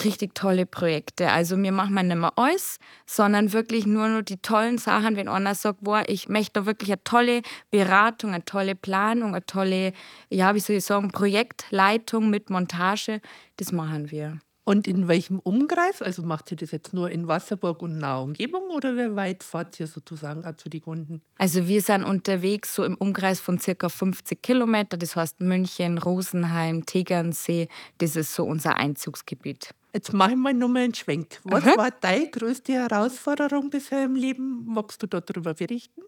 richtig 0.04 0.36
tolle 0.36 0.66
Projekte. 0.66 1.32
Also 1.32 1.58
wir 1.62 1.72
machen 1.72 1.94
nicht 1.94 2.18
mehr 2.18 2.34
alles, 2.36 2.80
sondern 3.06 3.54
wirklich 3.54 3.86
nur 3.86 4.08
noch 4.08 4.22
die 4.22 4.38
tollen 4.38 4.78
Sachen, 4.78 5.16
wenn 5.16 5.28
einer 5.28 5.56
sagt, 5.56 5.84
boah, 5.84 6.04
ich 6.08 6.28
möchte 6.28 6.66
wirklich 6.66 6.92
eine 6.92 7.04
tolle 7.04 7.42
Beratung, 7.72 8.34
eine 8.34 8.46
tolle 8.46 8.76
Planung, 8.76 9.30
eine 9.30 9.46
tolle, 9.46 9.94
ja, 10.30 10.54
wie 10.56 10.60
soll 10.60 10.78
ich 10.78 10.86
sagen, 10.86 11.12
Projektleitung 11.12 12.30
mit 12.30 12.50
Montage, 12.50 13.22
das 13.58 13.72
machen 13.72 14.12
wir. 14.12 14.40
Und 14.68 14.88
in 14.88 15.08
welchem 15.08 15.38
Umkreis? 15.38 16.02
Also 16.02 16.24
macht 16.24 16.50
ihr 16.52 16.58
das 16.58 16.72
jetzt 16.72 16.92
nur 16.92 17.12
in 17.12 17.28
Wasserburg 17.28 17.84
und 17.84 18.00
nahe 18.00 18.24
Umgebung 18.24 18.64
oder 18.72 18.96
wie 18.96 19.16
weit 19.16 19.44
fahrt 19.44 19.80
ihr 19.80 19.86
sozusagen 19.86 20.44
auch 20.44 20.56
zu 20.56 20.70
den 20.70 20.82
Kunden? 20.82 21.22
Also 21.38 21.68
wir 21.68 21.82
sind 21.84 22.04
unterwegs 22.04 22.74
so 22.74 22.84
im 22.84 22.96
Umkreis 22.96 23.40
von 23.40 23.60
circa 23.60 23.90
50 23.90 24.42
Kilometer. 24.42 24.98
Das 24.98 25.16
heißt 25.16 25.40
München, 25.40 26.00
Rosenheim, 26.00 26.84
Tegernsee. 26.84 27.68
Das 28.00 28.16
ist 28.16 28.34
so 28.34 28.44
unser 28.44 28.76
Einzugsgebiet. 28.76 29.70
Jetzt 29.96 30.12
machen 30.12 30.42
wir 30.42 30.52
nochmal 30.54 30.84
einen 30.84 30.94
Schwenk. 30.94 31.40
Was 31.46 31.64
Aha. 31.64 31.78
war 31.78 31.90
deine 31.90 32.30
größte 32.30 32.74
Herausforderung 32.74 33.70
bisher 33.70 34.04
im 34.04 34.16
Leben? 34.16 34.66
Magst 34.66 35.02
du 35.02 35.08
darüber 35.08 35.54
berichten? 35.54 36.02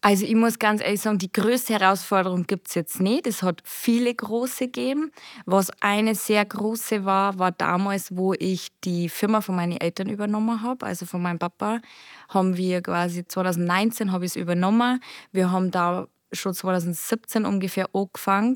Also 0.00 0.24
ich 0.26 0.36
muss 0.36 0.60
ganz 0.60 0.80
ehrlich 0.80 1.00
sagen, 1.00 1.18
die 1.18 1.32
größte 1.32 1.72
Herausforderung 1.72 2.46
gibt 2.46 2.68
es 2.68 2.76
jetzt 2.76 3.00
nicht. 3.00 3.26
Es 3.26 3.42
hat 3.42 3.60
viele 3.64 4.14
große 4.14 4.66
gegeben. 4.66 5.10
Was 5.44 5.72
eine 5.80 6.14
sehr 6.14 6.44
große 6.44 7.04
war, 7.04 7.40
war 7.40 7.50
damals, 7.50 8.16
wo 8.16 8.32
ich 8.32 8.68
die 8.84 9.08
Firma 9.08 9.40
von 9.40 9.56
meinen 9.56 9.76
Eltern 9.76 10.08
übernommen 10.08 10.62
habe, 10.62 10.86
also 10.86 11.04
von 11.04 11.20
meinem 11.20 11.40
Papa, 11.40 11.80
haben 12.28 12.56
wir 12.56 12.80
quasi 12.80 13.26
2019 13.26 14.12
habe 14.12 14.24
ich 14.24 14.32
es 14.32 14.36
übernommen. 14.36 15.02
Wir 15.32 15.50
haben 15.50 15.72
da 15.72 16.06
schon 16.30 16.54
2017 16.54 17.44
ungefähr 17.44 17.88
angefangen 17.92 18.54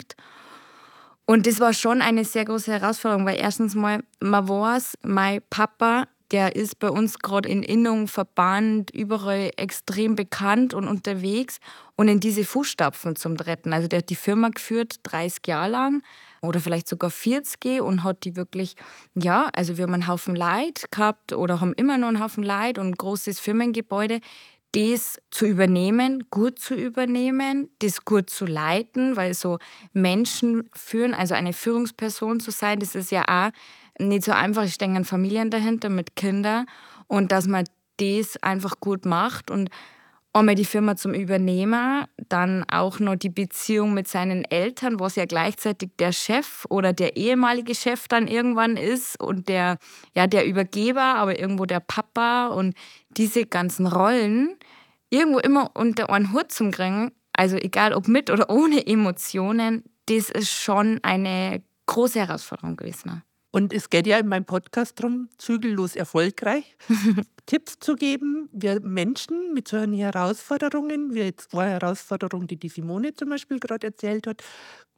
und 1.26 1.46
das 1.46 1.60
war 1.60 1.72
schon 1.72 2.02
eine 2.02 2.24
sehr 2.24 2.44
große 2.44 2.72
Herausforderung, 2.72 3.26
weil 3.26 3.38
erstens 3.38 3.74
mal, 3.74 4.02
man 4.20 4.48
weiß, 4.48 4.98
mein 5.02 5.40
Papa, 5.50 6.06
der 6.30 6.56
ist 6.56 6.78
bei 6.78 6.88
uns 6.88 7.18
gerade 7.18 7.48
in 7.48 7.62
Innung, 7.62 8.08
Verband, 8.08 8.90
überall 8.90 9.50
extrem 9.56 10.16
bekannt 10.16 10.74
und 10.74 10.88
unterwegs 10.88 11.58
und 11.96 12.08
in 12.08 12.20
diese 12.20 12.44
Fußstapfen 12.44 13.16
zum 13.16 13.34
Retten. 13.34 13.72
Also 13.72 13.86
der 13.88 13.98
hat 13.98 14.10
die 14.10 14.16
Firma 14.16 14.48
geführt, 14.48 14.96
30 15.04 15.46
Jahre 15.46 15.70
lang 15.70 16.02
oder 16.42 16.60
vielleicht 16.60 16.88
sogar 16.88 17.10
40 17.10 17.80
und 17.80 18.02
hat 18.02 18.24
die 18.24 18.36
wirklich, 18.36 18.74
ja, 19.14 19.48
also 19.52 19.76
wir 19.76 19.84
haben 19.84 19.94
einen 19.94 20.08
Haufen 20.08 20.34
Leid 20.34 20.86
gehabt 20.90 21.32
oder 21.32 21.60
haben 21.60 21.74
immer 21.74 21.98
noch 21.98 22.08
einen 22.08 22.22
Haufen 22.22 22.42
Leid 22.44 22.78
und 22.78 22.88
ein 22.88 22.94
großes 22.94 23.38
Firmengebäude 23.38 24.20
das 24.76 25.18
zu 25.30 25.46
übernehmen, 25.46 26.24
gut 26.30 26.58
zu 26.58 26.74
übernehmen, 26.74 27.70
das 27.78 28.04
gut 28.04 28.28
zu 28.28 28.44
leiten, 28.44 29.16
weil 29.16 29.32
so 29.32 29.58
Menschen 29.94 30.68
führen, 30.74 31.14
also 31.14 31.32
eine 31.34 31.54
Führungsperson 31.54 32.40
zu 32.40 32.50
sein, 32.50 32.78
das 32.78 32.94
ist 32.94 33.10
ja 33.10 33.24
auch 33.26 33.52
nicht 33.98 34.24
so 34.24 34.32
einfach. 34.32 34.64
Ich 34.64 34.76
denke 34.76 34.98
an 34.98 35.04
Familien 35.06 35.50
dahinter 35.50 35.88
mit 35.88 36.14
Kindern 36.14 36.66
und 37.06 37.32
dass 37.32 37.46
man 37.46 37.64
das 37.96 38.36
einfach 38.42 38.78
gut 38.78 39.06
macht 39.06 39.50
und 39.50 39.70
einmal 40.36 40.54
die 40.54 40.64
Firma 40.64 40.96
zum 40.96 41.14
Übernehmer, 41.14 42.08
dann 42.28 42.64
auch 42.68 43.00
noch 43.00 43.16
die 43.16 43.30
Beziehung 43.30 43.94
mit 43.94 44.08
seinen 44.08 44.44
Eltern, 44.44 45.00
was 45.00 45.16
ja 45.16 45.24
gleichzeitig 45.24 45.90
der 45.98 46.12
Chef 46.12 46.64
oder 46.68 46.92
der 46.92 47.16
ehemalige 47.16 47.74
Chef 47.74 48.08
dann 48.08 48.28
irgendwann 48.28 48.76
ist 48.76 49.20
und 49.20 49.48
der, 49.48 49.78
ja, 50.14 50.26
der 50.26 50.46
Übergeber, 50.46 51.02
aber 51.02 51.38
irgendwo 51.38 51.64
der 51.64 51.80
Papa 51.80 52.48
und 52.48 52.74
diese 53.10 53.46
ganzen 53.46 53.86
Rollen 53.86 54.56
irgendwo 55.10 55.38
immer 55.38 55.70
unter 55.74 56.10
einen 56.10 56.32
Hut 56.32 56.52
zu 56.52 56.70
kriegen, 56.70 57.12
also 57.32 57.56
egal 57.56 57.92
ob 57.92 58.08
mit 58.08 58.30
oder 58.30 58.50
ohne 58.50 58.86
Emotionen, 58.86 59.84
das 60.06 60.30
ist 60.30 60.50
schon 60.50 61.00
eine 61.02 61.62
große 61.86 62.18
Herausforderung 62.18 62.76
gewesen. 62.76 63.22
Und 63.56 63.72
es 63.72 63.88
geht 63.88 64.06
ja 64.06 64.18
in 64.18 64.28
meinem 64.28 64.44
Podcast 64.44 65.00
darum, 65.00 65.30
zügellos 65.38 65.96
erfolgreich 65.96 66.76
Tipps 67.46 67.78
zu 67.80 67.94
geben, 67.94 68.50
wir 68.52 68.80
Menschen 68.80 69.54
mit 69.54 69.66
solchen 69.66 69.94
Herausforderungen, 69.94 71.14
wie 71.14 71.20
jetzt 71.20 71.52
zwei 71.52 71.70
Herausforderungen, 71.70 72.48
die 72.48 72.58
die 72.58 72.68
Simone 72.68 73.14
zum 73.14 73.30
Beispiel 73.30 73.58
gerade 73.58 73.86
erzählt 73.86 74.26
hat, 74.26 74.42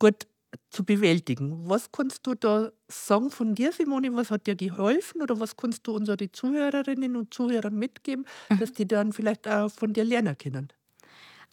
gut 0.01 0.27
zu 0.71 0.85
bewältigen. 0.85 1.69
Was 1.71 1.93
kannst 1.93 2.27
du 2.27 2.35
da 2.35 2.73
sagen 2.89 3.31
von 3.31 3.55
dir, 3.55 3.71
Simone? 3.71 4.13
Was 4.17 4.33
hat 4.33 4.49
dir 4.49 4.57
geholfen 4.57 5.23
oder 5.23 5.39
was 5.39 5.57
kannst 5.57 5.87
du 5.87 5.95
unsere 5.95 6.33
Zuhörerinnen 6.33 7.15
und 7.15 7.33
Zuhörer 7.33 7.71
mitgeben, 7.71 8.27
mhm. 8.49 8.59
dass 8.59 8.73
die 8.73 8.89
dann 8.89 9.13
vielleicht 9.13 9.47
auch 9.47 9.71
von 9.71 9.93
dir 9.93 10.03
lernen 10.03 10.37
können? 10.37 10.73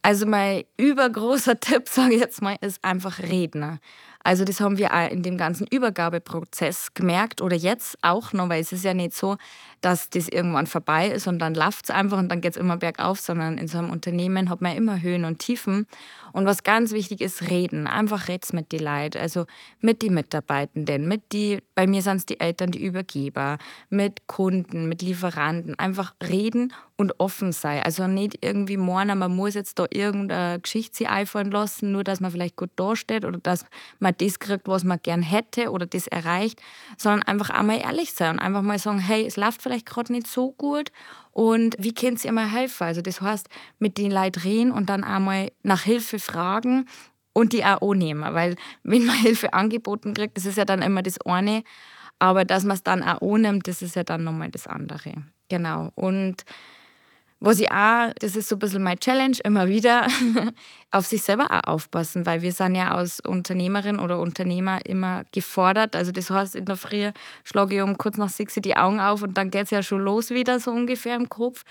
Also 0.01 0.27
mein 0.27 0.65
übergroßer 0.77 1.59
Tipp, 1.59 1.89
sage 1.89 2.13
ich 2.13 2.21
jetzt 2.21 2.39
mal, 2.39 2.57
ist 2.62 2.83
einfach 2.83 3.19
Redner. 3.19 3.79
Also 4.25 4.44
das 4.44 4.60
haben 4.60 4.79
wir 4.79 4.91
auch 4.91 5.12
in 5.12 5.22
dem 5.22 5.38
ganzen 5.38 5.67
Übergabeprozess 5.67 6.96
gemerkt 6.96 7.44
oder 7.44 7.55
jetzt 7.55 7.96
auch 8.01 8.34
noch, 8.34 8.50
weil 8.50 8.60
es 8.60 8.72
ist 8.72 8.84
ja 8.84 8.96
nicht 8.96 9.13
so, 9.15 9.38
dass 9.82 10.10
das 10.10 10.27
irgendwann 10.27 10.65
vorbei 10.65 11.10
ist 11.10 11.27
und 11.27 11.38
dann 11.38 11.53
läuft 11.53 11.86
es 11.86 11.91
einfach 11.91 12.17
und 12.17 12.29
dann 12.29 12.41
geht 12.41 12.53
es 12.53 12.58
immer 12.58 12.77
bergauf, 12.77 13.20
sondern 13.20 13.60
in 13.60 13.67
so 13.67 13.77
einem 13.77 13.91
Unternehmen 13.91 14.50
hat 14.50 14.62
man 14.62 14.75
immer 14.75 15.00
Höhen 15.00 15.25
und 15.25 15.38
Tiefen. 15.38 15.86
Und 16.34 16.48
was 16.48 16.63
ganz 16.63 16.91
wichtig 16.91 17.22
ist, 17.22 17.50
reden. 17.51 17.86
Einfach 17.86 18.27
red's 18.27 18.51
mit 18.51 18.72
die 18.72 18.79
Leuten, 18.79 19.20
also 19.20 19.46
mit 19.79 20.01
den 20.01 20.15
Mitarbeitenden, 20.15 21.08
mit 21.08 21.32
die, 21.32 21.60
bei 21.75 21.86
mir 21.86 22.01
sind 22.01 22.17
es 22.17 22.25
die 22.25 22.39
Eltern, 22.39 22.72
die 22.72 22.84
Übergeber, 22.84 23.60
mit 23.89 24.25
Kunden, 24.25 24.89
mit 24.89 25.03
Lieferanten. 25.03 25.77
Einfach 25.77 26.15
reden 26.27 26.74
und 26.98 27.20
offen 27.20 27.51
sein. 27.51 27.84
Also 27.84 28.08
nicht 28.08 28.39
irgendwie 28.41 28.77
morgen, 28.77 29.17
man 29.17 29.36
muss 29.36 29.53
jetzt 29.53 29.79
da 29.79 29.86
irgendeine 29.89 30.60
Geschichte 30.60 30.98
sich 30.98 31.10
einfallen 31.10 31.51
lassen, 31.51 31.91
nur 31.91 32.03
dass 32.03 32.22
man 32.22 32.32
vielleicht 32.32 32.55
gut 32.55 32.72
dasteht 32.75 33.24
oder 33.24 33.38
dass 33.38 33.65
man 34.00 34.14
das 34.15 34.39
kriegt, 34.39 34.67
was 34.67 34.84
man 34.84 35.00
gern 35.01 35.22
hätte 35.22 35.72
oder 35.72 35.86
das 35.86 36.07
erreicht, 36.07 36.62
sondern 36.98 37.24
einfach 37.24 37.50
einmal 37.50 37.79
ehrlich 37.79 38.13
sein 38.13 38.31
und 38.31 38.39
einfach 38.39 38.62
mal 38.62 38.79
sagen, 38.79 39.00
hey, 39.00 39.25
es 39.25 39.38
läuft 39.38 39.62
vielleicht 39.62 39.86
gerade 39.86 40.12
nicht 40.12 40.27
so 40.27 40.51
gut 40.51 40.91
und 41.31 41.75
wie 41.79 41.93
könnt 41.93 42.24
ihr 42.24 42.31
mir 42.31 42.51
helfen? 42.51 42.84
Also 42.84 43.01
das 43.01 43.22
heißt, 43.22 43.48
mit 43.79 43.98
den 43.98 44.12
Leuten 44.12 44.39
reden 44.39 44.72
und 44.72 44.89
dann 44.89 45.03
einmal 45.03 45.51
nach 45.63 45.81
Hilfe 45.81 46.19
fragen 46.19 46.88
und 47.34 47.53
die 47.53 47.65
auch 47.65 47.81
annehmen, 47.81 48.34
weil 48.34 48.55
wenn 48.84 49.05
man 49.05 49.15
Hilfe 49.22 49.53
angeboten 49.53 50.13
kriegt, 50.13 50.38
das 50.38 50.45
ist 50.45 50.57
ja 50.57 50.65
dann 50.65 50.81
immer 50.81 51.03
das 51.03 51.19
eine, 51.22 51.63
aber 52.19 52.45
dass 52.45 52.63
man 52.63 52.75
es 52.75 52.84
dann 52.84 53.03
auch 53.03 53.22
annimmt, 53.22 53.67
das 53.67 53.81
ist 53.81 53.95
ja 53.95 54.03
dann 54.03 54.24
nochmal 54.24 54.50
das 54.50 54.67
andere. 54.67 55.13
Genau. 55.50 55.91
Und 55.95 56.43
was 57.39 57.59
ich 57.59 57.69
auch, 57.71 58.11
das 58.19 58.35
ist 58.35 58.49
so 58.49 58.55
ein 58.55 58.59
bisschen 58.59 58.81
meine 58.81 58.99
Challenge, 58.99 59.37
immer 59.43 59.67
wieder 59.67 60.07
auf 60.91 61.05
sich 61.05 61.21
selber 61.21 61.51
auch 61.51 61.73
aufpassen, 61.73 62.25
weil 62.25 62.41
wir 62.41 62.51
sind 62.51 62.75
ja 62.75 62.91
als 62.95 63.19
Unternehmerin 63.19 63.99
oder 63.99 64.19
Unternehmer 64.19 64.85
immer 64.85 65.23
gefordert. 65.31 65.95
Also 65.95 66.11
das 66.11 66.29
heißt, 66.29 66.55
in 66.55 66.65
der 66.65 66.77
Früh 66.77 67.11
schlage 67.43 67.75
ich 67.75 67.81
um 67.81 67.97
kurz 67.97 68.17
nach 68.17 68.29
sechs 68.29 68.55
die 68.55 68.77
Augen 68.77 68.99
auf 68.99 69.21
und 69.21 69.37
dann 69.37 69.51
geht 69.51 69.65
es 69.65 69.71
ja 69.71 69.83
schon 69.83 69.99
los 69.99 70.29
wieder 70.29 70.59
so 70.59 70.71
ungefähr 70.71 71.15
im 71.15 71.29
Kopf. 71.29 71.63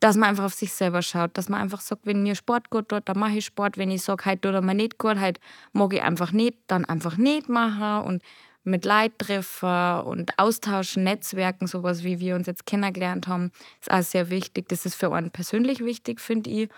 Dass 0.00 0.16
man 0.16 0.30
einfach 0.30 0.44
auf 0.44 0.54
sich 0.54 0.72
selber 0.72 1.00
schaut, 1.00 1.38
dass 1.38 1.48
man 1.48 1.62
einfach 1.62 1.80
sagt, 1.80 2.04
wenn 2.04 2.24
mir 2.24 2.34
Sport 2.34 2.68
gut 2.68 2.90
tut, 2.90 3.08
dann 3.08 3.18
mache 3.18 3.38
ich 3.38 3.44
Sport. 3.46 3.78
Wenn 3.78 3.90
ich 3.90 4.02
sage, 4.02 4.26
heute 4.26 4.40
tut 4.42 4.54
er 4.54 4.60
mir 4.60 4.74
nicht 4.74 4.98
gut, 4.98 5.18
heute 5.18 5.40
mag 5.72 5.94
ich 5.94 6.02
einfach 6.02 6.32
nicht, 6.32 6.58
dann 6.66 6.84
einfach 6.84 7.16
nicht 7.16 7.48
machen. 7.48 8.04
Und 8.04 8.22
mit 8.64 8.84
Leittreffer 8.84 10.06
und 10.06 10.38
austauschen, 10.38 11.04
Netzwerken, 11.04 11.66
sowas 11.66 12.02
wie 12.02 12.18
wir 12.18 12.34
uns 12.34 12.46
jetzt 12.46 12.66
kennengelernt 12.66 13.28
haben, 13.28 13.52
ist 13.80 13.90
auch 13.90 14.02
sehr 14.02 14.30
wichtig. 14.30 14.68
Das 14.68 14.86
ist 14.86 14.94
für 14.94 15.12
einen 15.12 15.30
persönlich 15.30 15.84
wichtig, 15.84 16.20
finde 16.20 16.50
ich. 16.50 16.68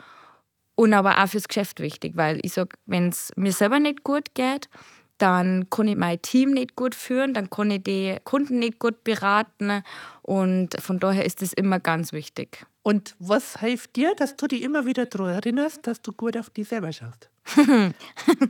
Und 0.74 0.92
aber 0.92 1.22
auch 1.22 1.28
fürs 1.28 1.48
Geschäft 1.48 1.80
wichtig, 1.80 2.16
weil 2.16 2.38
ich 2.42 2.52
sage, 2.52 2.76
wenn 2.84 3.08
es 3.08 3.32
mir 3.36 3.52
selber 3.52 3.78
nicht 3.78 4.04
gut 4.04 4.34
geht, 4.34 4.68
dann 5.18 5.70
kann 5.70 5.88
ich 5.88 5.96
mein 5.96 6.20
Team 6.20 6.50
nicht 6.50 6.76
gut 6.76 6.94
führen, 6.94 7.32
dann 7.32 7.48
kann 7.48 7.70
ich 7.70 7.82
die 7.82 8.16
Kunden 8.24 8.58
nicht 8.58 8.78
gut 8.78 9.02
beraten 9.02 9.82
und 10.20 10.78
von 10.80 10.98
daher 10.98 11.24
ist 11.24 11.40
das 11.40 11.54
immer 11.54 11.80
ganz 11.80 12.12
wichtig. 12.12 12.66
Und 12.82 13.16
was 13.18 13.60
hilft 13.60 13.96
dir, 13.96 14.14
dass 14.14 14.36
du 14.36 14.46
dich 14.46 14.62
immer 14.62 14.84
wieder 14.84 15.06
daran 15.06 15.34
erinnerst, 15.34 15.86
dass 15.86 16.02
du 16.02 16.12
gut 16.12 16.36
auf 16.36 16.50
dich 16.50 16.68
selber 16.68 16.92
schaust? 16.92 17.30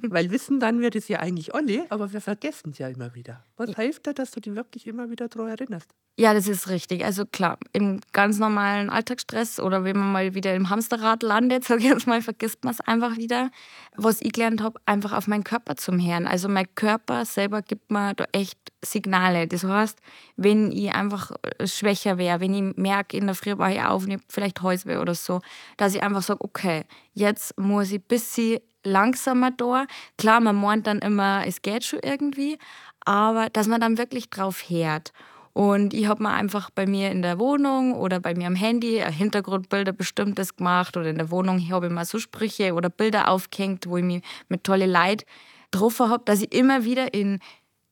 Weil 0.03 0.31
wissen 0.31 0.61
dann 0.61 0.81
wir 0.81 0.91
das 0.91 1.09
ja 1.09 1.21
eigentlich 1.21 1.55
alle, 1.55 1.87
aber 1.91 2.13
wir 2.13 2.21
vergessen 2.21 2.71
es 2.71 2.79
ja 2.79 2.89
immer 2.89 3.15
wieder. 3.15 3.45
Was 3.57 3.75
hilft 3.77 4.07
dir, 4.07 4.15
dass 4.15 4.31
du 4.31 4.41
dich 4.41 4.55
wirklich 4.55 4.87
immer 4.87 5.11
wieder 5.11 5.29
daran 5.29 5.49
erinnerst? 5.49 5.91
Ja, 6.19 6.33
das 6.33 6.49
ist 6.49 6.69
richtig. 6.69 7.05
Also 7.05 7.27
klar, 7.27 7.59
im 7.75 8.01
ganz 8.13 8.39
normalen 8.39 8.89
Alltagsstress 8.89 9.61
oder 9.61 9.85
wenn 9.85 9.99
man 9.99 10.13
mal 10.13 10.35
wieder 10.35 10.55
im 10.55 10.71
Hamsterrad 10.71 11.23
landet, 11.23 11.65
sag 11.67 11.81
ich 11.81 11.85
jetzt 11.85 12.07
mal, 12.07 12.23
vergisst 12.23 12.65
man 12.65 12.73
es 12.73 12.81
einfach 12.81 13.19
wieder. 13.19 13.51
Was 13.97 14.23
ich 14.23 14.33
gelernt 14.33 14.63
habe, 14.63 14.81
einfach 14.87 15.13
auf 15.13 15.27
meinen 15.27 15.45
Körper 15.45 15.77
zum 15.77 16.01
Hören. 16.01 16.27
Also 16.27 16.49
mein 16.49 16.75
Körper 16.75 17.27
selber 17.27 17.61
gibt 17.61 17.91
mir 17.91 18.15
da 18.15 18.25
echt 18.33 18.59
Signale. 18.91 19.47
Das 19.47 19.65
heißt, 19.65 19.99
wenn 20.37 20.73
ich 20.73 20.93
einfach 20.93 21.33
schwächer 21.65 22.19
wäre, 22.19 22.41
wenn 22.41 22.55
ich 22.55 22.77
merke, 22.77 23.17
in 23.17 23.27
der 23.27 23.35
Früh 23.35 23.57
war 23.59 23.71
ich 23.71 23.83
auf, 23.83 24.07
vielleicht 24.29 24.63
Häusweh 24.63 24.97
oder 24.97 25.15
so, 25.15 25.41
dass 25.77 25.95
ich 25.95 26.03
einfach 26.03 26.23
sage, 26.23 26.43
okay, 26.43 26.85
jetzt 27.13 27.59
muss 27.59 27.91
ich 27.91 28.01
ein 28.01 28.09
bisschen 28.09 28.61
langsamer 28.85 29.51
da. 29.51 29.87
Klar, 30.17 30.41
man 30.41 30.57
meint 30.57 30.87
dann 30.87 31.01
immer, 31.01 31.47
es 31.47 31.63
geht 31.63 31.85
schon 31.85 32.01
irgendwie, 32.03 32.59
aber 33.05 33.51
dass 33.51 33.67
man 33.67 33.81
dann 33.81 33.99
wirklich 33.99 34.31
drauf 34.31 34.69
hört. 34.69 35.13
Und 35.53 35.95
ich 35.95 36.07
habe 36.07 36.23
mir 36.23 36.33
einfach 36.33 36.69
bei 36.69 36.87
mir 36.87 37.11
in 37.11 37.23
der 37.23 37.39
Wohnung 37.39 37.95
oder 37.95 38.21
bei 38.21 38.35
mir 38.35 38.47
am 38.47 38.55
Handy 38.55 39.03
Hintergrundbilder 39.03 39.93
bestimmtes 39.93 40.55
gemacht 40.55 40.99
oder 40.99 41.07
in 41.07 41.17
der 41.17 41.31
Wohnung 41.31 41.67
habe 41.71 41.87
ich 41.87 41.93
mal 41.93 42.05
so 42.05 42.19
Sprüche 42.19 42.75
oder 42.75 42.91
Bilder 42.91 43.29
aufgehängt, 43.29 43.89
wo 43.89 43.97
ich 43.97 44.05
mich 44.05 44.23
mit 44.49 44.65
tolle 44.65 44.85
Leid 44.85 45.25
getroffen 45.71 46.11
habe, 46.11 46.25
dass 46.27 46.43
ich 46.43 46.53
immer 46.53 46.85
wieder 46.85 47.15
in 47.15 47.41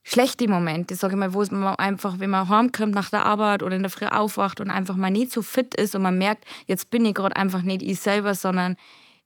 schlechte 0.04 0.46
Momente, 0.49 0.94
sage 0.94 1.14
ich 1.14 1.18
mal, 1.18 1.34
wo 1.34 1.42
es 1.42 1.50
man 1.50 1.75
einfach, 1.76 2.20
wenn 2.20 2.30
man 2.30 2.49
heimkommt 2.49 2.94
nach 2.94 3.11
der 3.11 3.25
Arbeit 3.25 3.62
oder 3.62 3.75
in 3.75 3.82
der 3.82 3.90
Früh 3.90 4.06
aufwacht 4.06 4.61
und 4.61 4.70
einfach 4.70 4.96
mal 4.96 5.11
nicht 5.11 5.32
so 5.32 5.42
fit 5.42 5.75
ist 5.75 5.96
und 5.96 6.02
man 6.02 6.18
merkt, 6.18 6.44
jetzt 6.66 6.90
bin 6.90 7.04
ich 7.06 7.14
gerade 7.14 7.34
einfach 7.34 7.62
nicht 7.62 7.82
ich 7.82 7.99
selber, 7.99 8.34
sondern 8.34 8.76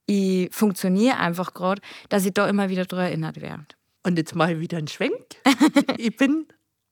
ich 0.07 0.49
funktioniere 0.55 1.19
einfach 1.19 1.53
gerade, 1.53 1.83
dass 2.09 2.25
ich 2.25 2.33
da 2.33 2.49
immer 2.49 2.71
wieder 2.71 2.87
daran 2.87 3.07
erinnert 3.07 3.43
werde. 3.43 3.67
Und 4.05 4.17
jetzt 4.17 4.35
mache 4.35 4.55
ich 4.55 4.61
wieder 4.61 4.79
einen 4.79 4.89
Schwenk. 4.89 5.37
ich 5.99 6.17
bin 6.17 6.47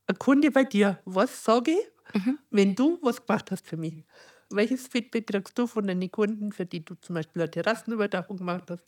ein 0.09 0.19
Kunde 0.19 0.51
bei 0.51 0.65
dir. 0.65 0.99
Was 1.05 1.45
sage 1.45 1.71
ich, 1.71 2.23
mhm. 2.23 2.39
wenn 2.51 2.75
du 2.75 2.99
was 3.03 3.25
gemacht 3.25 3.51
hast 3.51 3.67
für 3.67 3.77
mich? 3.77 4.05
Welches 4.51 4.87
Feedback 4.89 5.29
kriegst 5.29 5.59
du 5.59 5.67
von 5.67 5.87
deinen 5.87 6.11
Kunden, 6.11 6.53
für 6.53 6.67
die 6.67 6.85
du 6.85 6.95
zum 6.97 7.15
Beispiel 7.15 7.43
eine 7.43 7.51
Terrassenüberdachung 7.51 8.37
gemacht 8.37 8.65
hast 8.69 8.83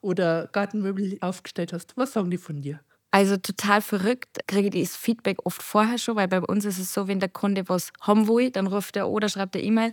oder 0.00 0.48
Gartenmöbel 0.52 1.18
aufgestellt 1.20 1.72
hast? 1.72 1.96
Was 1.96 2.12
sagen 2.12 2.30
die 2.30 2.38
von 2.38 2.62
dir? 2.62 2.80
Also 3.16 3.36
total 3.36 3.80
verrückt, 3.80 4.40
kriege 4.48 4.76
ich 4.76 4.88
das 4.88 4.96
Feedback 4.96 5.36
oft 5.44 5.62
vorher 5.62 5.98
schon, 5.98 6.16
weil 6.16 6.26
bei 6.26 6.40
uns 6.40 6.64
ist 6.64 6.80
es 6.80 6.92
so, 6.92 7.06
wenn 7.06 7.20
der 7.20 7.28
Kunde 7.28 7.68
was 7.68 7.92
haben 8.00 8.26
will, 8.26 8.50
dann 8.50 8.66
ruft 8.66 8.96
er 8.96 9.08
oder 9.08 9.28
schreibt 9.28 9.54
er 9.54 9.62
E-Mail 9.62 9.92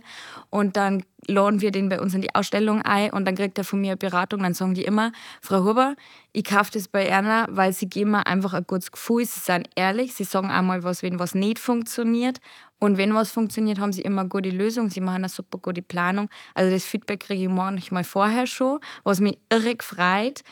und 0.50 0.76
dann 0.76 1.04
laden 1.28 1.60
wir 1.60 1.70
den 1.70 1.88
bei 1.88 2.00
uns 2.00 2.14
in 2.14 2.20
die 2.22 2.34
Ausstellung 2.34 2.82
ein 2.82 3.10
und 3.12 3.24
dann 3.24 3.36
kriegt 3.36 3.56
er 3.58 3.62
von 3.62 3.80
mir 3.80 3.92
eine 3.92 3.96
Beratung. 3.96 4.42
Dann 4.42 4.54
sagen 4.54 4.74
die 4.74 4.82
immer, 4.82 5.12
Frau 5.40 5.62
Huber, 5.62 5.94
ich 6.32 6.42
kaufe 6.42 6.72
das 6.72 6.88
bei 6.88 7.06
Erna, 7.06 7.46
weil 7.48 7.72
sie 7.72 7.88
geben 7.88 8.10
mir 8.10 8.26
einfach 8.26 8.54
ein 8.54 8.64
gutes 8.66 8.90
Gefühl, 8.90 9.24
sie 9.24 9.38
sind 9.38 9.70
ehrlich, 9.76 10.14
sie 10.14 10.24
sagen 10.24 10.50
einmal 10.50 10.82
was, 10.82 11.04
wenn 11.04 11.20
was 11.20 11.36
nicht 11.36 11.60
funktioniert 11.60 12.40
und 12.80 12.98
wenn 12.98 13.14
was 13.14 13.30
funktioniert, 13.30 13.78
haben 13.78 13.92
sie 13.92 14.02
immer 14.02 14.22
eine 14.22 14.30
gute 14.30 14.50
Lösung, 14.50 14.90
sie 14.90 15.00
machen 15.00 15.18
eine 15.18 15.28
super 15.28 15.58
gute 15.58 15.82
Planung. 15.82 16.28
Also 16.54 16.72
das 16.72 16.82
Feedback 16.84 17.20
kriege 17.20 17.44
ich 17.44 17.48
manchmal 17.48 18.02
vorher 18.02 18.48
schon, 18.48 18.80
was 19.04 19.20
mich 19.20 19.38
irrig 19.48 19.84
freut. 19.84 20.42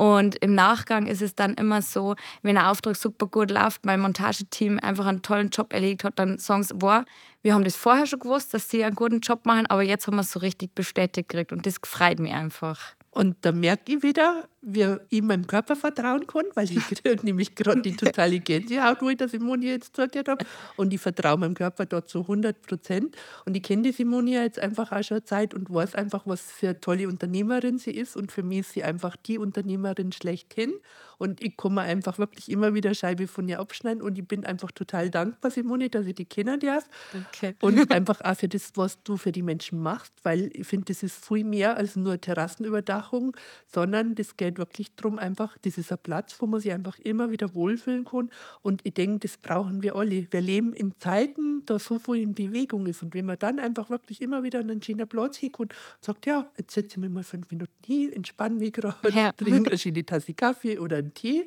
Und 0.00 0.36
im 0.36 0.54
Nachgang 0.54 1.06
ist 1.06 1.20
es 1.20 1.34
dann 1.34 1.52
immer 1.52 1.82
so, 1.82 2.14
wenn 2.40 2.56
ein 2.56 2.64
Auftrag 2.64 2.96
super 2.96 3.26
gut 3.26 3.50
läuft, 3.50 3.84
mein 3.84 4.00
Montageteam 4.00 4.78
einfach 4.78 5.04
einen 5.04 5.20
tollen 5.20 5.50
Job 5.50 5.74
erledigt 5.74 6.04
hat, 6.04 6.18
dann 6.18 6.38
sagen 6.38 6.62
sie, 6.62 6.72
boah, 6.72 7.04
wir 7.42 7.52
haben 7.52 7.64
das 7.64 7.76
vorher 7.76 8.06
schon 8.06 8.20
gewusst, 8.20 8.54
dass 8.54 8.70
sie 8.70 8.82
einen 8.82 8.96
guten 8.96 9.20
Job 9.20 9.44
machen, 9.44 9.66
aber 9.66 9.82
jetzt 9.82 10.06
haben 10.06 10.14
wir 10.14 10.22
es 10.22 10.32
so 10.32 10.38
richtig 10.38 10.74
bestätigt 10.74 11.28
gekriegt 11.28 11.52
und 11.52 11.66
das 11.66 11.74
freut 11.84 12.18
mich 12.18 12.32
einfach. 12.32 12.80
Und 13.10 13.36
da 13.42 13.52
merke 13.52 13.92
ich 13.92 14.02
wieder, 14.02 14.48
wir 14.62 15.00
ihm 15.08 15.26
meinem 15.26 15.46
Körper 15.46 15.74
vertrauen 15.74 16.26
kann, 16.26 16.44
weil 16.54 16.70
ich 16.70 16.82
nämlich 17.22 17.54
gerade 17.54 17.80
die 17.80 17.96
totale 17.96 18.40
Gänsehaut, 18.40 19.00
wo 19.00 19.08
ich 19.08 19.16
der 19.16 19.28
Simone 19.28 19.66
jetzt 19.66 19.96
zugehört 19.96 20.28
habe. 20.28 20.44
Und 20.76 20.92
ich 20.92 21.00
vertraue 21.00 21.38
meinem 21.38 21.54
Körper 21.54 21.86
dort 21.86 22.08
zu 22.08 22.20
100 22.20 22.60
Prozent. 22.62 23.16
Und 23.46 23.56
ich 23.56 23.62
kenne 23.62 23.82
die 23.82 23.92
Simone 23.92 24.30
ja 24.30 24.42
jetzt 24.42 24.58
einfach 24.58 24.92
auch 24.92 25.02
schon 25.02 25.16
eine 25.16 25.24
Zeit 25.24 25.54
und 25.54 25.72
weiß 25.72 25.94
einfach, 25.94 26.26
was 26.26 26.42
für 26.42 26.68
eine 26.68 26.80
tolle 26.80 27.08
Unternehmerin 27.08 27.78
sie 27.78 27.92
ist. 27.92 28.16
Und 28.16 28.32
für 28.32 28.42
mich 28.42 28.60
ist 28.60 28.72
sie 28.72 28.84
einfach 28.84 29.16
die 29.16 29.38
Unternehmerin 29.38 30.12
schlechthin. 30.12 30.74
Und 31.20 31.42
ich 31.42 31.54
mir 31.64 31.82
einfach 31.82 32.18
wirklich 32.18 32.50
immer 32.50 32.72
wieder 32.72 32.94
Scheibe 32.94 33.28
von 33.28 33.46
ihr 33.46 33.60
abschneiden. 33.60 34.00
Und 34.00 34.18
ich 34.18 34.26
bin 34.26 34.46
einfach 34.46 34.72
total 34.72 35.10
dankbar, 35.10 35.50
Simone, 35.50 35.90
dass 35.90 36.06
ich 36.06 36.14
die 36.14 36.24
kennen 36.24 36.58
darf. 36.60 36.88
Okay. 37.28 37.54
Und 37.60 37.90
einfach 37.92 38.22
auch 38.22 38.36
für 38.36 38.48
das, 38.48 38.72
was 38.76 39.02
du 39.02 39.18
für 39.18 39.30
die 39.30 39.42
Menschen 39.42 39.82
machst, 39.82 40.14
weil 40.22 40.50
ich 40.54 40.66
finde, 40.66 40.86
das 40.86 41.02
ist 41.02 41.22
viel 41.22 41.44
mehr 41.44 41.76
als 41.76 41.94
nur 41.94 42.18
Terrassenüberdachung, 42.18 43.36
sondern 43.66 44.14
das 44.14 44.38
geht 44.50 44.58
wirklich 44.58 44.94
darum, 44.96 45.18
einfach, 45.18 45.56
das 45.62 45.78
ist 45.78 45.92
ein 45.92 45.98
Platz, 46.02 46.36
wo 46.38 46.46
man 46.46 46.60
sich 46.60 46.72
einfach 46.72 46.98
immer 46.98 47.30
wieder 47.30 47.54
wohlfühlen 47.54 48.04
kann. 48.04 48.30
Und 48.62 48.80
ich 48.84 48.94
denke, 48.94 49.20
das 49.20 49.36
brauchen 49.36 49.82
wir 49.82 49.96
alle. 49.96 50.26
Wir 50.30 50.40
leben 50.40 50.72
in 50.72 50.94
Zeiten, 50.98 51.62
da 51.66 51.78
so 51.78 51.98
viel 51.98 52.16
in 52.16 52.34
Bewegung 52.34 52.86
ist. 52.86 53.02
Und 53.02 53.14
wenn 53.14 53.26
man 53.26 53.38
dann 53.38 53.58
einfach 53.58 53.90
wirklich 53.90 54.20
immer 54.20 54.42
wieder 54.42 54.60
an 54.60 54.70
einen 54.70 54.82
schönen 54.82 55.08
Platz 55.08 55.36
hinkommt 55.36 55.72
und 55.72 56.04
sagt, 56.04 56.26
ja, 56.26 56.50
jetzt 56.56 56.74
setze 56.74 56.88
ich 56.92 56.96
mich 56.98 57.10
mal 57.10 57.22
fünf 57.22 57.50
Minuten 57.50 57.72
hin, 57.84 58.12
entspanne 58.12 58.56
mich 58.56 58.72
gerade, 58.72 58.96
ja. 59.14 59.32
trinke 59.32 59.70
eine 59.70 59.78
schöne 59.78 60.04
Tasse 60.04 60.34
Kaffee 60.34 60.78
oder 60.78 60.96
einen 60.96 61.14
Tee. 61.14 61.46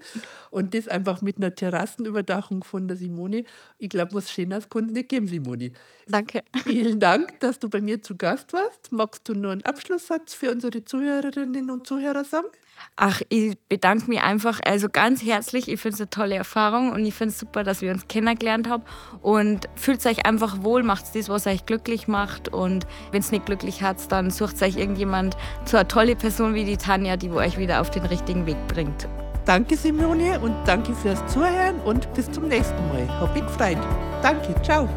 Und 0.50 0.74
das 0.74 0.88
einfach 0.88 1.22
mit 1.22 1.38
einer 1.38 1.54
Terrassenüberdachung 1.54 2.64
von 2.64 2.88
der 2.88 2.98
Simone. 2.98 3.44
Ich 3.78 3.90
glaube, 3.90 4.14
was 4.14 4.32
Schönes 4.32 4.70
kann 4.70 4.86
es 4.86 4.92
nicht 4.92 5.10
geben, 5.10 5.28
Simone. 5.28 5.72
Danke. 6.08 6.44
Vielen 6.64 7.00
Dank, 7.00 7.40
dass 7.40 7.60
du 7.60 7.70
bei 7.70 7.82
mir 7.82 8.02
zu 8.02 8.16
Gast 8.16 8.54
warst. 8.54 8.92
Magst 8.92 9.28
du 9.28 9.34
nur 9.34 9.52
einen 9.52 9.64
Abschlusssatz 9.64 10.34
für 10.34 10.52
unsere 10.52 10.84
Zuhörerinnen 10.84 11.70
und 11.70 11.88
Zuhörer 11.88 12.24
sagen? 12.24 12.48
Ach, 12.96 13.22
ich 13.30 13.58
bedanke 13.70 14.08
mich 14.08 14.22
einfach 14.22 14.60
also 14.64 14.88
ganz 14.88 15.24
herzlich. 15.24 15.68
Ich 15.68 15.82
finde 15.82 15.96
es 15.96 16.02
eine 16.02 16.10
tolle 16.12 16.36
Erfahrung 16.36 16.92
und 16.92 17.04
ich 17.06 17.14
finde 17.14 17.32
es 17.32 17.40
super, 17.40 17.64
dass 17.64 17.82
wir 17.82 17.92
uns 17.92 18.08
kennengelernt 18.08 18.70
haben. 18.70 18.84
Und 19.22 19.68
fühlt 19.76 20.06
euch 20.06 20.28
einfach 20.28 20.62
wohl, 20.62 20.84
macht 20.84 21.16
das, 21.16 21.28
was 21.28 21.48
euch 21.48 21.66
glücklich 21.66 22.08
macht. 22.08 22.50
Und 22.50 22.86
wenn 23.12 23.22
es 23.22 23.32
nicht 23.32 23.48
glücklich 23.48 23.82
hat, 23.82 24.12
dann 24.12 24.30
sucht 24.30 24.62
euch 24.62 24.78
irgendjemand 24.78 25.36
so 25.66 25.78
eine 25.78 25.88
tolle 25.88 26.16
Person 26.16 26.54
wie 26.54 26.66
die 26.66 26.78
Tanja, 26.78 27.18
die 27.18 27.32
euch 27.32 27.58
wieder 27.58 27.82
auf 27.82 27.90
den 27.90 28.06
richtigen 28.06 28.46
Weg 28.46 28.58
bringt. 28.68 29.08
Danke, 29.46 29.76
Simone, 29.76 30.40
und 30.40 30.56
danke 30.66 30.94
fürs 30.94 31.26
Zuhören 31.28 31.80
und 31.82 32.14
bis 32.14 32.32
zum 32.32 32.48
nächsten 32.48 32.88
Mal. 32.90 33.08
Hab 33.20 33.34
mich 33.34 33.44
gefreut. 33.44 33.78
Danke, 34.22 34.56
ciao. 34.62 34.88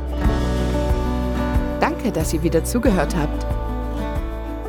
Danke, 1.81 2.13
dass 2.13 2.33
ihr 2.33 2.43
wieder 2.43 2.63
zugehört 2.63 3.17
habt. 3.17 3.56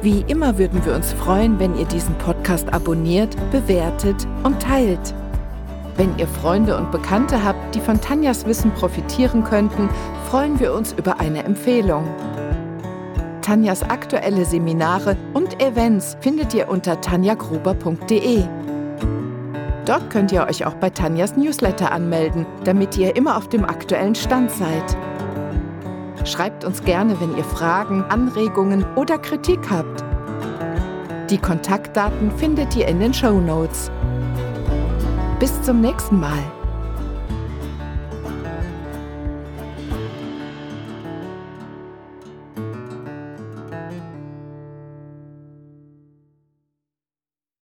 Wie 0.07 0.23
immer 0.29 0.57
würden 0.57 0.85
wir 0.85 0.95
uns 0.95 1.11
freuen, 1.11 1.59
wenn 1.59 1.77
ihr 1.77 1.83
diesen 1.83 2.17
Podcast 2.17 2.73
abonniert, 2.73 3.35
bewertet 3.51 4.25
und 4.43 4.57
teilt. 4.61 5.13
Wenn 5.97 6.17
ihr 6.17 6.29
Freunde 6.29 6.77
und 6.77 6.91
Bekannte 6.91 7.43
habt, 7.43 7.75
die 7.75 7.81
von 7.81 7.99
Tanjas 7.99 8.45
Wissen 8.45 8.71
profitieren 8.71 9.43
könnten, 9.43 9.89
freuen 10.29 10.61
wir 10.61 10.73
uns 10.73 10.93
über 10.93 11.19
eine 11.19 11.43
Empfehlung. 11.43 12.07
Tanjas 13.41 13.83
aktuelle 13.83 14.45
Seminare 14.45 15.17
und 15.33 15.61
Events 15.61 16.15
findet 16.21 16.53
ihr 16.53 16.69
unter 16.69 17.01
tanjagruber.de. 17.01 18.45
Dort 19.83 20.09
könnt 20.09 20.31
ihr 20.31 20.47
euch 20.47 20.65
auch 20.65 20.75
bei 20.75 20.89
Tanjas 20.89 21.35
Newsletter 21.35 21.91
anmelden, 21.91 22.45
damit 22.63 22.97
ihr 22.97 23.13
immer 23.17 23.35
auf 23.35 23.49
dem 23.49 23.65
aktuellen 23.65 24.15
Stand 24.15 24.51
seid. 24.51 24.95
Schreibt 26.25 26.65
uns 26.65 26.83
gerne, 26.83 27.19
wenn 27.19 27.37
ihr 27.37 27.43
Fragen, 27.43 28.03
Anregungen 28.05 28.85
oder 28.95 29.17
Kritik 29.17 29.59
habt. 29.69 30.03
Die 31.29 31.37
Kontaktdaten 31.37 32.31
findet 32.31 32.75
ihr 32.75 32.87
in 32.87 32.99
den 32.99 33.13
Show 33.13 33.39
Notes. 33.39 33.91
Bis 35.39 35.61
zum 35.61 35.81
nächsten 35.81 36.19
Mal. 36.19 36.56